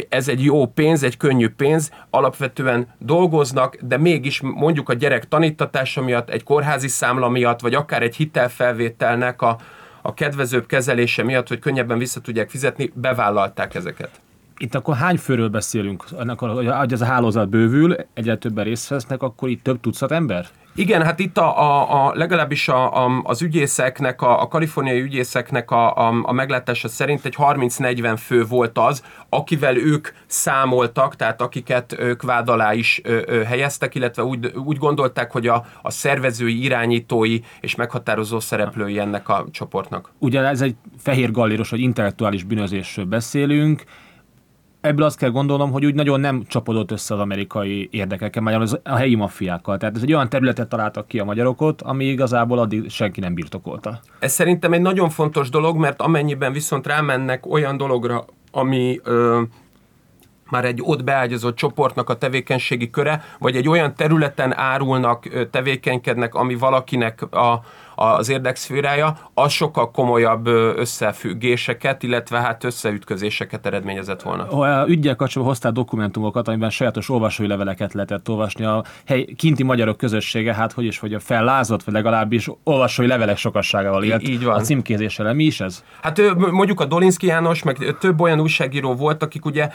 ez 0.08 0.28
egy 0.28 0.44
jó 0.44 0.66
pénz, 0.66 1.02
egy 1.02 1.16
könnyű 1.16 1.48
pénz, 1.48 1.90
alapvetően 2.10 2.88
dolgoznak, 2.98 3.76
de 3.80 3.96
mégis 3.96 4.40
mondjuk 4.40 4.88
a 4.88 4.92
gyerek 4.92 5.28
tanítatása 5.28 6.02
miatt, 6.02 6.30
egy 6.30 6.42
kórházi 6.42 6.88
számla 6.88 7.28
miatt, 7.28 7.60
vagy 7.60 7.74
akár 7.74 8.02
egy 8.02 8.16
hitelfelvételnek 8.16 9.42
a, 9.42 9.56
a 10.02 10.14
kedvezőbb 10.14 10.66
kezelése 10.66 11.22
miatt, 11.22 11.48
hogy 11.48 11.58
könnyebben 11.58 11.98
vissza 11.98 12.20
tudják 12.20 12.50
fizetni, 12.50 12.92
bevállalták 12.94 13.74
ezeket. 13.74 14.20
Itt 14.58 14.74
akkor 14.74 14.96
hány 14.96 15.16
főről 15.16 15.48
beszélünk? 15.48 16.04
Ennek, 16.18 16.38
hogy 16.38 16.92
ez 16.92 17.00
a 17.00 17.04
hálózat 17.04 17.48
bővül, 17.48 17.96
egyre 18.14 18.36
többen 18.36 18.64
részt 18.64 18.88
vesznek, 18.88 19.22
akkor 19.22 19.48
itt 19.48 19.62
több 19.62 19.80
tucat 19.80 20.10
ember? 20.10 20.46
Igen, 20.74 21.02
hát 21.02 21.18
itt 21.18 21.38
a, 21.38 21.58
a, 21.60 22.06
a 22.06 22.12
legalábbis 22.14 22.68
a, 22.68 23.04
a, 23.04 23.20
az 23.24 23.42
ügyészeknek, 23.42 24.22
a, 24.22 24.42
a 24.42 24.48
kaliforniai 24.48 25.00
ügyészeknek 25.00 25.70
a, 25.70 25.96
a, 25.96 26.22
a 26.22 26.32
meglátása 26.32 26.88
szerint 26.88 27.24
egy 27.24 27.34
30-40 27.38 28.18
fő 28.18 28.44
volt 28.44 28.78
az, 28.78 29.02
akivel 29.28 29.76
ők 29.76 30.08
számoltak, 30.26 31.16
tehát 31.16 31.40
akiket 31.40 31.98
ők 31.98 32.22
vád 32.22 32.48
alá 32.48 32.74
is 32.74 33.00
ö, 33.04 33.22
ö, 33.26 33.42
helyeztek, 33.42 33.94
illetve 33.94 34.24
úgy, 34.24 34.46
úgy 34.46 34.78
gondolták, 34.78 35.30
hogy 35.30 35.46
a, 35.46 35.66
a 35.82 35.90
szervezői, 35.90 36.62
irányítói 36.62 37.38
és 37.60 37.74
meghatározó 37.74 38.40
szereplői 38.40 38.98
ennek 38.98 39.28
a 39.28 39.46
csoportnak. 39.50 40.12
Ugye 40.18 40.40
ez 40.40 40.60
egy 40.60 40.74
fehér 40.98 41.30
galléros, 41.30 41.70
vagy 41.70 41.80
intellektuális 41.80 42.44
bűnözésről 42.44 43.04
beszélünk, 43.04 43.84
ebből 44.80 45.04
azt 45.04 45.18
kell 45.18 45.30
gondolnom, 45.30 45.70
hogy 45.70 45.84
úgy 45.84 45.94
nagyon 45.94 46.20
nem 46.20 46.42
csapodott 46.46 46.90
össze 46.90 47.14
az 47.14 47.20
amerikai 47.20 47.88
érdekekkel, 47.90 48.42
magyar 48.42 48.80
a 48.82 48.94
helyi 48.94 49.14
maffiákkal. 49.14 49.78
Tehát 49.78 49.96
ez 49.96 50.02
egy 50.02 50.12
olyan 50.12 50.28
területet 50.28 50.68
találtak 50.68 51.08
ki 51.08 51.18
a 51.18 51.24
magyarokot, 51.24 51.82
ami 51.82 52.04
igazából 52.04 52.58
addig 52.58 52.90
senki 52.90 53.20
nem 53.20 53.34
birtokolta. 53.34 54.00
Ez 54.18 54.32
szerintem 54.32 54.72
egy 54.72 54.80
nagyon 54.80 55.10
fontos 55.10 55.48
dolog, 55.48 55.76
mert 55.76 56.00
amennyiben 56.00 56.52
viszont 56.52 56.86
rámennek 56.86 57.46
olyan 57.46 57.76
dologra, 57.76 58.24
ami 58.52 59.00
ö, 59.04 59.42
már 60.50 60.64
egy 60.64 60.80
ott 60.82 61.04
beágyazott 61.04 61.56
csoportnak 61.56 62.08
a 62.08 62.16
tevékenységi 62.16 62.90
köre, 62.90 63.22
vagy 63.38 63.56
egy 63.56 63.68
olyan 63.68 63.94
területen 63.94 64.56
árulnak, 64.56 65.48
tevékenykednek, 65.50 66.34
ami 66.34 66.54
valakinek 66.54 67.22
a 67.22 67.60
az 68.02 68.28
érdekszférája, 68.28 69.18
az 69.34 69.52
sokkal 69.52 69.90
komolyabb 69.90 70.46
összefüggéseket, 70.76 72.02
illetve 72.02 72.38
hát 72.38 72.64
összeütközéseket 72.64 73.66
eredményezett 73.66 74.22
volna. 74.22 74.48
A 74.48 74.88
ügyel 74.88 75.16
kapcsolatban 75.16 75.54
hoztál 75.54 75.72
dokumentumokat, 75.72 76.48
amiben 76.48 76.70
sajátos 76.70 77.08
olvasói 77.08 77.46
leveleket 77.46 77.92
lehetett 77.92 78.28
olvasni. 78.28 78.64
A 78.64 78.84
hely, 79.06 79.24
kinti 79.24 79.62
magyarok 79.62 79.96
közössége, 79.96 80.54
hát 80.54 80.72
hogy 80.72 80.84
is, 80.84 80.98
hogy 80.98 81.14
a 81.14 81.20
fellázott, 81.20 81.82
vagy 81.82 81.94
legalábbis 81.94 82.48
olvasói 82.64 83.06
levelek 83.06 83.36
sokasságával 83.36 84.04
élt. 84.04 84.28
Így 84.28 84.44
van. 84.44 84.54
A 84.54 84.60
címkézéssel. 84.60 85.34
Mi 85.34 85.44
is 85.44 85.60
ez? 85.60 85.84
Hát 86.02 86.20
mondjuk 86.50 86.80
a 86.80 86.84
Dolinszki 86.84 87.26
János, 87.26 87.62
meg 87.62 87.96
több 88.00 88.20
olyan 88.20 88.40
újságíró 88.40 88.94
volt, 88.94 89.22
akik 89.22 89.44
ugye 89.44 89.68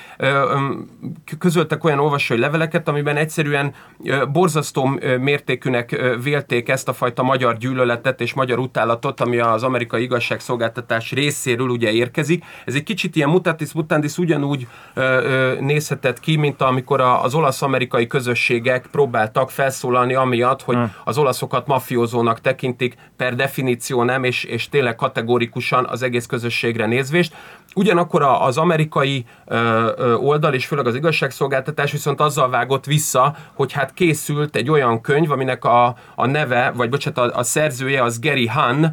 közöltek 1.38 1.84
olyan 1.84 2.00
olvasói 2.00 2.38
leveleket, 2.38 2.88
amiben 2.88 3.16
egyszerűen 3.16 3.74
borzasztó 4.32 5.00
mértékűnek 5.20 6.16
vélték 6.24 6.70
ezt 6.70 6.88
a 6.88 6.94
fajta 6.94 7.24
magyar 7.24 7.58
gyűlöletet 7.58 8.15
és 8.22 8.34
magyar 8.34 8.60
utálatot, 8.60 9.22
ami 9.22 9.40
az 9.40 9.64
amerikai 9.64 10.02
igazságszolgáltatás 10.02 11.12
részéről 11.12 11.70
ugye 11.70 11.92
érkezik. 11.92 12.44
Ez 12.66 12.76
egy 12.76 12.84
kicsit 12.84 13.16
ilyen 13.16 13.30
mutatis 13.30 13.74
mutandis 13.74 14.18
ugyanúgy 14.18 14.68
nézhetett 15.60 16.20
ki, 16.20 16.36
mint 16.36 16.62
amikor 16.62 17.02
az 17.02 17.34
olasz-amerikai 17.34 18.08
közösségek 18.08 18.88
próbáltak 18.92 19.50
felszólalni 19.50 20.14
amiatt, 20.14 20.62
hogy 20.62 20.76
hmm. 20.76 20.94
az 21.04 21.18
olaszokat 21.18 21.68
mafiózónak 21.68 22.42
tekintik, 22.42 22.96
per 23.18 23.36
definíció 23.36 24.04
nem, 24.04 24.24
és, 24.24 24.44
és 24.44 24.70
tényleg 24.70 24.96
kategórikusan 24.96 25.86
az 25.86 26.02
egész 26.02 26.26
közösségre 26.26 26.86
nézvést. 26.86 27.34
Ugyanakkor 27.78 28.22
az 28.22 28.58
amerikai 28.58 29.26
oldal, 30.18 30.54
és 30.54 30.66
főleg 30.66 30.88
az 30.88 30.96
igazságszolgáltatás 30.96 31.92
viszont 31.92 32.22
azzal 32.22 32.50
vágott 32.50 32.86
vissza, 32.86 33.36
hogy 33.54 33.72
hát 33.72 33.94
készült 33.94 34.56
egy 34.56 34.70
olyan 34.70 35.02
könyv, 35.02 35.32
aminek 35.32 35.66
a, 35.66 35.96
a 36.16 36.26
neve, 36.26 36.72
vagy 36.76 36.90
bocsánat, 36.90 37.18
a, 37.18 37.38
a 37.38 37.44
szerzője 37.44 38.04
az 38.04 38.20
Gary 38.20 38.48
Hahn, 38.48 38.86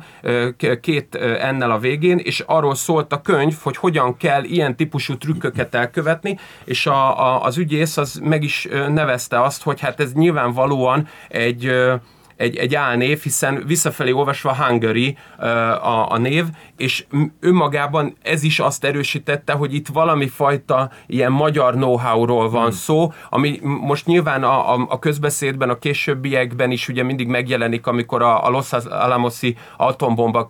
két 0.81 1.15
ennel 1.15 1.71
a 1.71 1.79
végén, 1.79 2.19
és 2.19 2.41
arról 2.47 2.75
szólt 2.75 3.13
a 3.13 3.21
könyv, 3.21 3.55
hogy 3.63 3.77
hogyan 3.77 4.17
kell 4.17 4.45
ilyen 4.45 4.77
típusú 4.77 5.17
trükköket 5.17 5.75
elkövetni, 5.75 6.39
és 6.65 6.87
a, 6.87 7.21
a, 7.21 7.43
az 7.43 7.59
ügyész 7.59 7.97
az 7.97 8.21
meg 8.23 8.43
is 8.43 8.69
nevezte 8.89 9.43
azt, 9.43 9.63
hogy 9.63 9.81
hát 9.81 10.01
ez 10.01 10.13
nyilvánvalóan 10.13 11.09
egy 11.29 11.73
egy, 12.43 12.57
egy 12.57 12.75
álnév, 12.75 13.23
hiszen 13.23 13.63
visszafelé 13.67 14.11
olvasva 14.11 14.55
Hungary 14.55 15.17
a, 15.83 16.13
a 16.13 16.19
név, 16.19 16.45
és 16.77 17.05
önmagában 17.41 18.17
ez 18.23 18.43
is 18.43 18.59
azt 18.59 18.85
erősítette, 18.85 19.53
hogy 19.53 19.75
itt 19.75 19.89
valami 19.89 20.29
fajta 20.29 20.91
ilyen 21.07 21.33
magyar 21.33 21.75
know-how-ról 21.75 22.51
van 22.51 22.63
hmm. 22.63 22.71
szó, 22.71 23.13
ami 23.31 23.61
most 23.63 24.07
nyilván 24.07 24.43
a, 24.43 24.75
a, 24.75 24.87
a 24.89 24.99
közbeszédben, 24.99 25.71
a 25.71 25.79
későbbiekben 25.79 26.71
is 26.71 26.89
ugye 26.89 27.03
mindig 27.03 27.27
megjelenik, 27.27 27.87
amikor 27.87 28.23
a, 28.23 28.47
a 28.47 28.51
Los 28.51 28.73
Alamosi 28.73 29.57
atombomba 29.77 30.47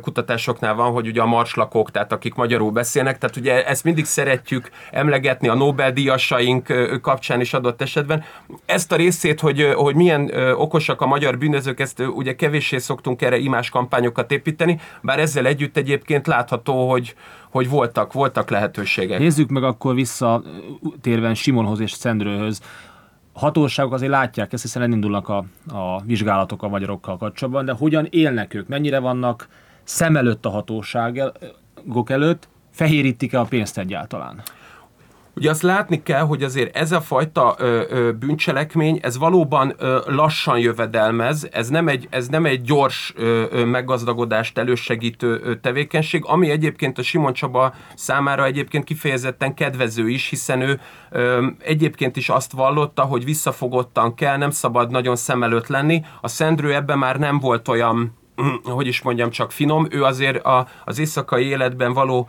kutatásoknál 0.00 0.74
van, 0.74 0.92
hogy 0.92 1.06
ugye 1.06 1.20
a 1.20 1.26
marslakók, 1.26 1.90
tehát 1.90 2.12
akik 2.12 2.34
magyarul 2.34 2.70
beszélnek, 2.70 3.18
tehát 3.18 3.36
ugye 3.36 3.66
ezt 3.66 3.84
mindig 3.84 4.04
szeretjük 4.04 4.70
emlegetni 4.90 5.48
a 5.48 5.54
Nobel-díjasaink 5.54 6.72
kapcsán 7.02 7.40
is 7.40 7.54
adott 7.54 7.82
esetben. 7.82 8.24
Ezt 8.66 8.92
a 8.92 8.96
részét, 8.96 9.40
hogy, 9.40 9.72
hogy 9.74 9.94
milyen 9.94 10.30
okosak 10.56 11.00
a 11.00 11.06
magyar 11.06 11.35
bűnözők, 11.38 11.80
ezt 11.80 12.00
ugye 12.00 12.34
kevéssé 12.34 12.78
szoktunk 12.78 13.22
erre 13.22 13.38
imás 13.38 13.70
kampányokat 13.70 14.32
építeni, 14.32 14.80
bár 15.02 15.18
ezzel 15.18 15.46
együtt 15.46 15.76
egyébként 15.76 16.26
látható, 16.26 16.90
hogy, 16.90 17.14
hogy 17.50 17.68
voltak, 17.68 18.12
voltak 18.12 18.50
lehetőségek. 18.50 19.18
Nézzük 19.18 19.48
meg 19.48 19.62
akkor 19.62 19.94
vissza 19.94 20.42
térven 21.00 21.34
Simonhoz 21.34 21.80
és 21.80 21.92
Szendrőhöz. 21.92 22.60
Hatóságok 23.32 23.92
azért 23.92 24.10
látják 24.10 24.52
ezt, 24.52 24.62
hiszen 24.62 24.82
elindulnak 24.82 25.28
a, 25.28 25.44
a 25.68 26.02
vizsgálatok 26.02 26.62
a 26.62 26.68
magyarokkal 26.68 27.16
kapcsolatban, 27.16 27.64
de 27.64 27.72
hogyan 27.72 28.06
élnek 28.10 28.54
ők, 28.54 28.68
mennyire 28.68 28.98
vannak 28.98 29.48
szem 29.82 30.16
előtt 30.16 30.46
a 30.46 30.50
hatóságok 30.50 32.10
előtt, 32.10 32.48
fehérítik-e 32.70 33.40
a 33.40 33.44
pénzt 33.44 33.78
egyáltalán? 33.78 34.42
Ugye 35.36 35.50
azt 35.50 35.62
látni 35.62 36.02
kell, 36.02 36.20
hogy 36.20 36.42
azért 36.42 36.76
ez 36.76 36.92
a 36.92 37.00
fajta 37.00 37.54
ö, 37.58 37.82
ö, 37.88 38.12
bűncselekmény, 38.12 38.98
ez 39.02 39.18
valóban 39.18 39.74
ö, 39.78 39.98
lassan 40.06 40.58
jövedelmez, 40.58 41.48
ez 41.52 41.68
nem 41.68 41.88
egy, 41.88 42.06
ez 42.10 42.28
nem 42.28 42.46
egy 42.46 42.62
gyors 42.62 43.12
ö, 43.16 43.44
ö, 43.50 43.64
meggazdagodást 43.64 44.58
elősegítő 44.58 45.40
ö, 45.42 45.54
tevékenység, 45.54 46.24
ami 46.24 46.50
egyébként 46.50 46.98
a 46.98 47.02
Simon 47.02 47.32
Csaba 47.32 47.74
számára 47.94 48.44
egyébként 48.44 48.84
kifejezetten 48.84 49.54
kedvező 49.54 50.08
is, 50.08 50.28
hiszen 50.28 50.60
ő 50.60 50.80
ö, 51.10 51.46
egyébként 51.58 52.16
is 52.16 52.28
azt 52.28 52.52
vallotta, 52.52 53.02
hogy 53.02 53.24
visszafogottan 53.24 54.14
kell, 54.14 54.36
nem 54.36 54.50
szabad 54.50 54.90
nagyon 54.90 55.16
szem 55.16 55.42
előtt 55.42 55.66
lenni. 55.66 56.02
A 56.20 56.28
Szendrő 56.28 56.74
ebben 56.74 56.98
már 56.98 57.18
nem 57.18 57.38
volt 57.38 57.68
olyan 57.68 58.14
hogy 58.76 58.86
is 58.86 59.02
mondjam, 59.02 59.30
csak 59.30 59.52
finom, 59.52 59.86
ő 59.90 60.04
azért 60.04 60.44
a, 60.44 60.66
az 60.84 60.98
éjszakai 60.98 61.44
életben 61.44 61.92
való 61.92 62.28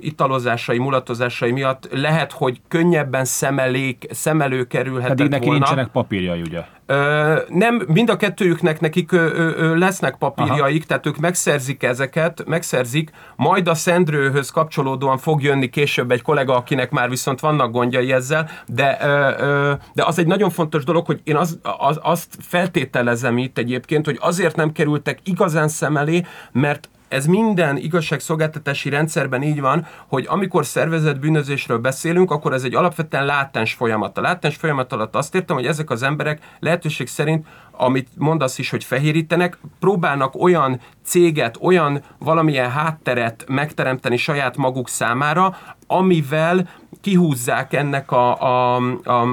italozásai, 0.00 0.78
mulatozásai 0.78 1.50
miatt 1.50 1.88
lehet, 1.92 2.32
hogy 2.32 2.60
könnyebben 2.68 3.24
szemelék, 3.24 4.06
szemelő 4.10 4.64
kerülhetett 4.64 5.16
Pedig 5.16 5.30
neki 5.30 5.44
volna. 5.44 5.58
nincsenek 5.58 5.90
papírjai, 5.90 6.40
ugye? 6.40 6.64
Ö, 6.86 7.34
nem, 7.48 7.82
mind 7.86 8.10
a 8.10 8.16
kettőjüknek 8.16 8.80
nekik 8.80 9.12
ö, 9.12 9.52
ö, 9.56 9.78
lesznek 9.78 10.16
papírjaik, 10.16 10.78
Aha. 10.78 10.86
tehát 10.86 11.06
ők 11.06 11.16
megszerzik 11.16 11.82
ezeket, 11.82 12.44
megszerzik, 12.46 13.10
majd 13.36 13.68
a 13.68 13.74
Szendrőhöz 13.74 14.50
kapcsolódóan 14.50 15.18
fog 15.18 15.42
jönni 15.42 15.68
később 15.68 16.10
egy 16.10 16.22
kollega, 16.22 16.56
akinek 16.56 16.90
már 16.90 17.08
viszont 17.08 17.40
vannak 17.40 17.72
gondjai 17.72 18.12
ezzel, 18.12 18.50
de, 18.66 18.98
ö, 19.02 19.30
ö, 19.38 19.72
de 19.94 20.04
az 20.04 20.18
egy 20.18 20.26
nagyon 20.26 20.50
fontos 20.50 20.84
dolog, 20.84 21.06
hogy 21.06 21.20
én 21.24 21.36
az, 21.36 21.58
az, 21.78 21.98
azt 22.02 22.36
feltételezem 22.40 23.38
itt 23.38 23.58
egyébként, 23.58 24.04
hogy 24.04 24.18
azért 24.20 24.56
nem 24.56 24.72
kerültek 24.72 25.18
igazán 25.24 25.68
szem 25.68 25.96
elé, 25.96 26.22
mert 26.52 26.88
ez 27.12 27.26
minden 27.26 27.76
igazságszolgáltatási 27.76 28.88
rendszerben 28.88 29.42
így 29.42 29.60
van, 29.60 29.86
hogy 30.06 30.26
amikor 30.28 30.66
szervezett 30.66 31.18
bűnözésről 31.18 31.78
beszélünk, 31.78 32.30
akkor 32.30 32.52
ez 32.52 32.62
egy 32.62 32.74
alapvetően 32.74 33.24
látens 33.24 33.74
folyamat. 33.74 34.18
A 34.18 34.20
látens 34.20 34.56
folyamat 34.56 34.92
alatt 34.92 35.14
azt 35.14 35.34
értem, 35.34 35.56
hogy 35.56 35.66
ezek 35.66 35.90
az 35.90 36.02
emberek 36.02 36.40
lehetőség 36.60 37.06
szerint 37.06 37.46
amit 37.76 38.08
mondasz 38.16 38.58
is, 38.58 38.70
hogy 38.70 38.84
fehérítenek, 38.84 39.58
próbálnak 39.80 40.42
olyan 40.42 40.80
céget, 41.04 41.58
olyan 41.60 42.02
valamilyen 42.18 42.70
hátteret 42.70 43.44
megteremteni 43.48 44.16
saját 44.16 44.56
maguk 44.56 44.88
számára, 44.88 45.56
amivel 45.86 46.68
kihúzzák 47.00 47.72
ennek 47.72 48.10
a, 48.10 48.40
a, 48.40 48.76
a, 49.04 49.26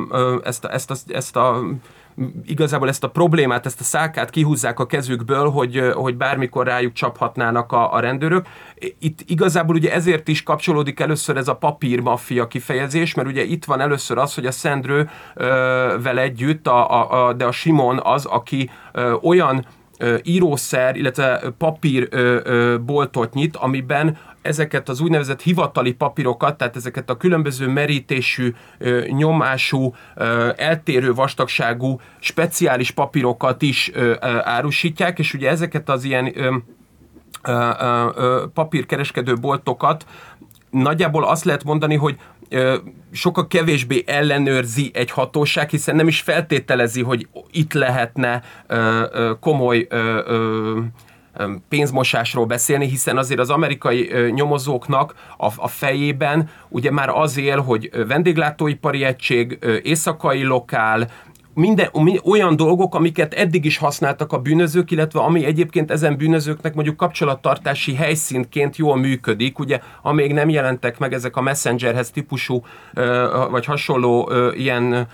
ezt, 0.43 0.65
a, 0.65 0.73
ezt, 0.73 0.91
a, 0.91 0.95
ezt 1.07 1.35
a 1.35 1.63
igazából 2.45 2.87
ezt 2.87 3.03
a 3.03 3.09
problémát, 3.09 3.65
ezt 3.65 3.79
a 3.79 3.83
szákát 3.83 4.29
kihúzzák 4.29 4.79
a 4.79 4.85
kezükből, 4.85 5.49
hogy, 5.49 5.91
hogy 5.93 6.17
bármikor 6.17 6.65
rájuk 6.65 6.93
csaphatnának 6.93 7.71
a, 7.71 7.93
a 7.93 7.99
rendőrök. 7.99 8.45
Itt 8.99 9.19
igazából 9.25 9.75
ugye 9.75 9.93
ezért 9.93 10.27
is 10.27 10.43
kapcsolódik 10.43 10.99
először 10.99 11.37
ez 11.37 11.47
a 11.47 11.55
papírmaffia 11.55 12.47
kifejezés, 12.47 13.13
mert 13.13 13.27
ugye 13.27 13.43
itt 13.43 13.65
van 13.65 13.79
először 13.79 14.17
az, 14.17 14.35
hogy 14.35 14.45
a 14.45 14.51
Szendrővel 14.51 16.19
együtt, 16.19 16.67
a, 16.67 16.91
a, 16.91 17.27
a, 17.27 17.33
de 17.33 17.45
a 17.45 17.51
Simon 17.51 17.99
az, 18.03 18.25
aki 18.25 18.69
olyan 19.21 19.65
írószer, 20.23 20.95
illetve 20.95 21.41
papírboltot 21.57 23.33
nyit, 23.33 23.55
amiben 23.55 24.17
ezeket 24.41 24.89
az 24.89 24.99
úgynevezett 24.99 25.41
hivatali 25.41 25.93
papírokat, 25.93 26.57
tehát 26.57 26.75
ezeket 26.75 27.09
a 27.09 27.17
különböző 27.17 27.67
merítésű, 27.67 28.53
nyomású, 29.07 29.95
eltérő 30.55 31.13
vastagságú, 31.13 31.99
speciális 32.19 32.91
papírokat 32.91 33.61
is 33.61 33.91
árusítják, 34.41 35.19
és 35.19 35.33
ugye 35.33 35.49
ezeket 35.49 35.89
az 35.89 36.03
ilyen 36.03 36.33
papírkereskedő 38.53 39.33
boltokat 39.35 40.05
nagyjából 40.69 41.23
azt 41.23 41.43
lehet 41.43 41.63
mondani, 41.63 41.95
hogy 41.95 42.17
sokkal 43.11 43.47
kevésbé 43.47 44.03
ellenőrzi 44.07 44.91
egy 44.93 45.11
hatóság, 45.11 45.69
hiszen 45.69 45.95
nem 45.95 46.07
is 46.07 46.21
feltételezi, 46.21 47.01
hogy 47.01 47.27
itt 47.51 47.73
lehetne 47.73 48.41
komoly 49.39 49.87
pénzmosásról 51.69 52.45
beszélni, 52.45 52.87
hiszen 52.87 53.17
azért 53.17 53.39
az 53.39 53.49
amerikai 53.49 54.11
nyomozóknak 54.31 55.15
a, 55.37 55.67
fejében 55.67 56.49
ugye 56.69 56.91
már 56.91 57.09
az 57.09 57.37
él, 57.37 57.59
hogy 57.59 57.89
vendéglátóipari 58.07 59.03
egység, 59.03 59.59
éjszakai 59.83 60.43
lokál, 60.43 61.09
minden, 61.59 61.89
olyan 62.23 62.55
dolgok, 62.55 62.95
amiket 62.95 63.33
eddig 63.33 63.65
is 63.65 63.77
használtak 63.77 64.33
a 64.33 64.39
bűnözők, 64.39 64.91
illetve 64.91 65.19
ami 65.19 65.45
egyébként 65.45 65.91
ezen 65.91 66.17
bűnözőknek 66.17 66.73
mondjuk 66.73 66.97
kapcsolattartási 66.97 67.95
helyszínként 67.95 68.77
jól 68.77 68.97
működik, 68.97 69.59
ugye 69.59 69.79
amíg 70.01 70.33
nem 70.33 70.49
jelentek 70.49 70.97
meg 70.99 71.13
ezek 71.13 71.35
a 71.35 71.41
messengerhez 71.41 72.11
típusú 72.11 72.63
vagy 73.49 73.65
hasonló 73.65 74.31
ilyen 74.53 75.07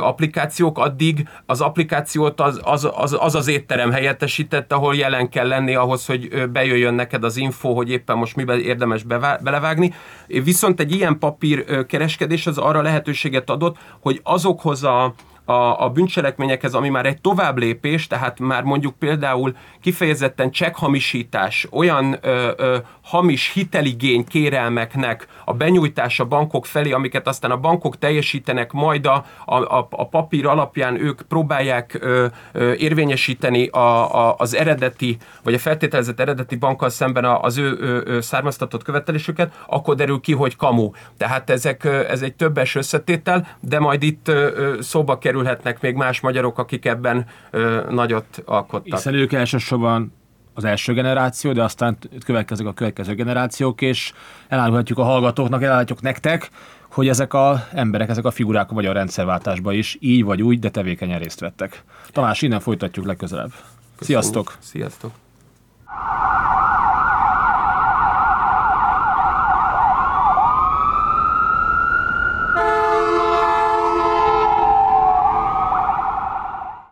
applikációk, 0.00 0.78
addig 0.78 1.28
az 1.46 1.60
applikációt 1.60 2.40
az 2.40 2.60
az, 2.72 2.90
az, 2.94 3.16
az, 3.20 3.34
az 3.34 3.48
étterem 3.48 3.90
helyettesített, 3.90 4.72
ahol 4.72 4.94
jelen 4.94 5.28
kell 5.28 5.48
lenni 5.48 5.74
ahhoz, 5.74 6.06
hogy 6.06 6.50
bejöjjön 6.50 6.94
neked 6.94 7.24
az 7.24 7.36
info, 7.36 7.74
hogy 7.74 7.90
éppen 7.90 8.16
most 8.16 8.36
miben 8.36 8.60
érdemes 8.60 9.02
belevágni. 9.42 9.94
Viszont 10.26 10.80
egy 10.80 10.92
ilyen 10.92 11.18
papír 11.18 11.86
kereskedés 11.86 12.46
az 12.46 12.58
arra 12.58 12.82
lehetőséget 12.82 13.50
adott, 13.50 13.76
hogy 14.00 14.20
azokhoz 14.22 14.84
a 14.84 15.14
a, 15.44 15.84
a 15.84 15.90
bűncselekményekhez, 15.90 16.74
ami 16.74 16.88
már 16.88 17.06
egy 17.06 17.20
tovább 17.20 17.58
lépés, 17.58 18.06
tehát 18.06 18.38
már 18.38 18.62
mondjuk 18.62 18.94
például 18.98 19.56
kifejezetten 19.80 20.50
csekhamisítás, 20.50 21.66
olyan 21.70 22.18
ö, 22.20 22.50
ö, 22.56 22.76
hamis 23.02 23.52
hiteligény 23.52 24.24
kérelmeknek 24.24 25.26
a 25.44 25.54
benyújtása 25.54 26.24
bankok 26.24 26.66
felé, 26.66 26.92
amiket 26.92 27.26
aztán 27.26 27.50
a 27.50 27.56
bankok 27.56 27.98
teljesítenek, 27.98 28.72
majd 28.72 29.06
a, 29.06 29.24
a, 29.44 29.86
a 29.90 30.08
papír 30.08 30.46
alapján 30.46 31.00
ők 31.00 31.22
próbálják 31.22 31.98
ö, 32.00 32.26
ö, 32.52 32.72
érvényesíteni 32.72 33.66
a, 33.66 33.78
a, 34.28 34.34
az 34.38 34.54
eredeti, 34.54 35.16
vagy 35.42 35.54
a 35.54 35.58
feltételezett 35.58 36.20
eredeti 36.20 36.56
bankkal 36.56 36.88
szemben 36.88 37.24
az 37.24 37.58
ő, 37.58 37.78
ő, 37.80 38.02
ő 38.06 38.20
származtatott 38.20 38.82
követelésüket, 38.82 39.64
akkor 39.66 39.94
derül 39.94 40.20
ki, 40.20 40.32
hogy 40.32 40.56
kamu. 40.56 40.90
Tehát 41.16 41.50
ezek, 41.50 41.84
ez 41.84 42.22
egy 42.22 42.34
többes 42.34 42.74
összetétel, 42.74 43.48
de 43.60 43.78
majd 43.78 44.02
itt 44.02 44.30
szóba 44.80 45.18
kerülhetnek 45.32 45.80
még 45.80 45.94
más 45.94 46.20
magyarok, 46.20 46.58
akik 46.58 46.84
ebben 46.84 47.26
nagyot 47.90 48.42
alkottak. 48.44 48.94
Hiszen 48.94 49.14
ők 49.14 49.32
elsősorban 49.32 50.12
az 50.54 50.64
első 50.64 50.92
generáció, 50.92 51.52
de 51.52 51.62
aztán 51.62 51.98
következnek 52.24 52.66
a 52.68 52.72
következő 52.72 53.14
generációk, 53.14 53.80
és 53.80 54.12
elárulhatjuk 54.48 54.98
a 54.98 55.02
hallgatóknak, 55.02 55.60
elárulhatjuk 55.60 56.00
nektek, 56.00 56.50
hogy 56.90 57.08
ezek 57.08 57.34
a 57.34 57.66
emberek, 57.72 58.08
ezek 58.08 58.24
a 58.24 58.30
figurák 58.30 58.70
a 58.70 58.74
magyar 58.74 58.94
rendszerváltásban 58.94 59.74
is 59.74 59.96
így 60.00 60.24
vagy 60.24 60.42
úgy, 60.42 60.58
de 60.58 60.70
tevékenyen 60.70 61.18
részt 61.18 61.40
vettek. 61.40 61.82
Tamás, 62.12 62.42
innen 62.42 62.60
folytatjuk 62.60 63.06
legközelebb. 63.06 63.52
Köszönjük. 63.96 64.22
Sziasztok! 64.22 64.56
Sziasztok! 64.58 65.12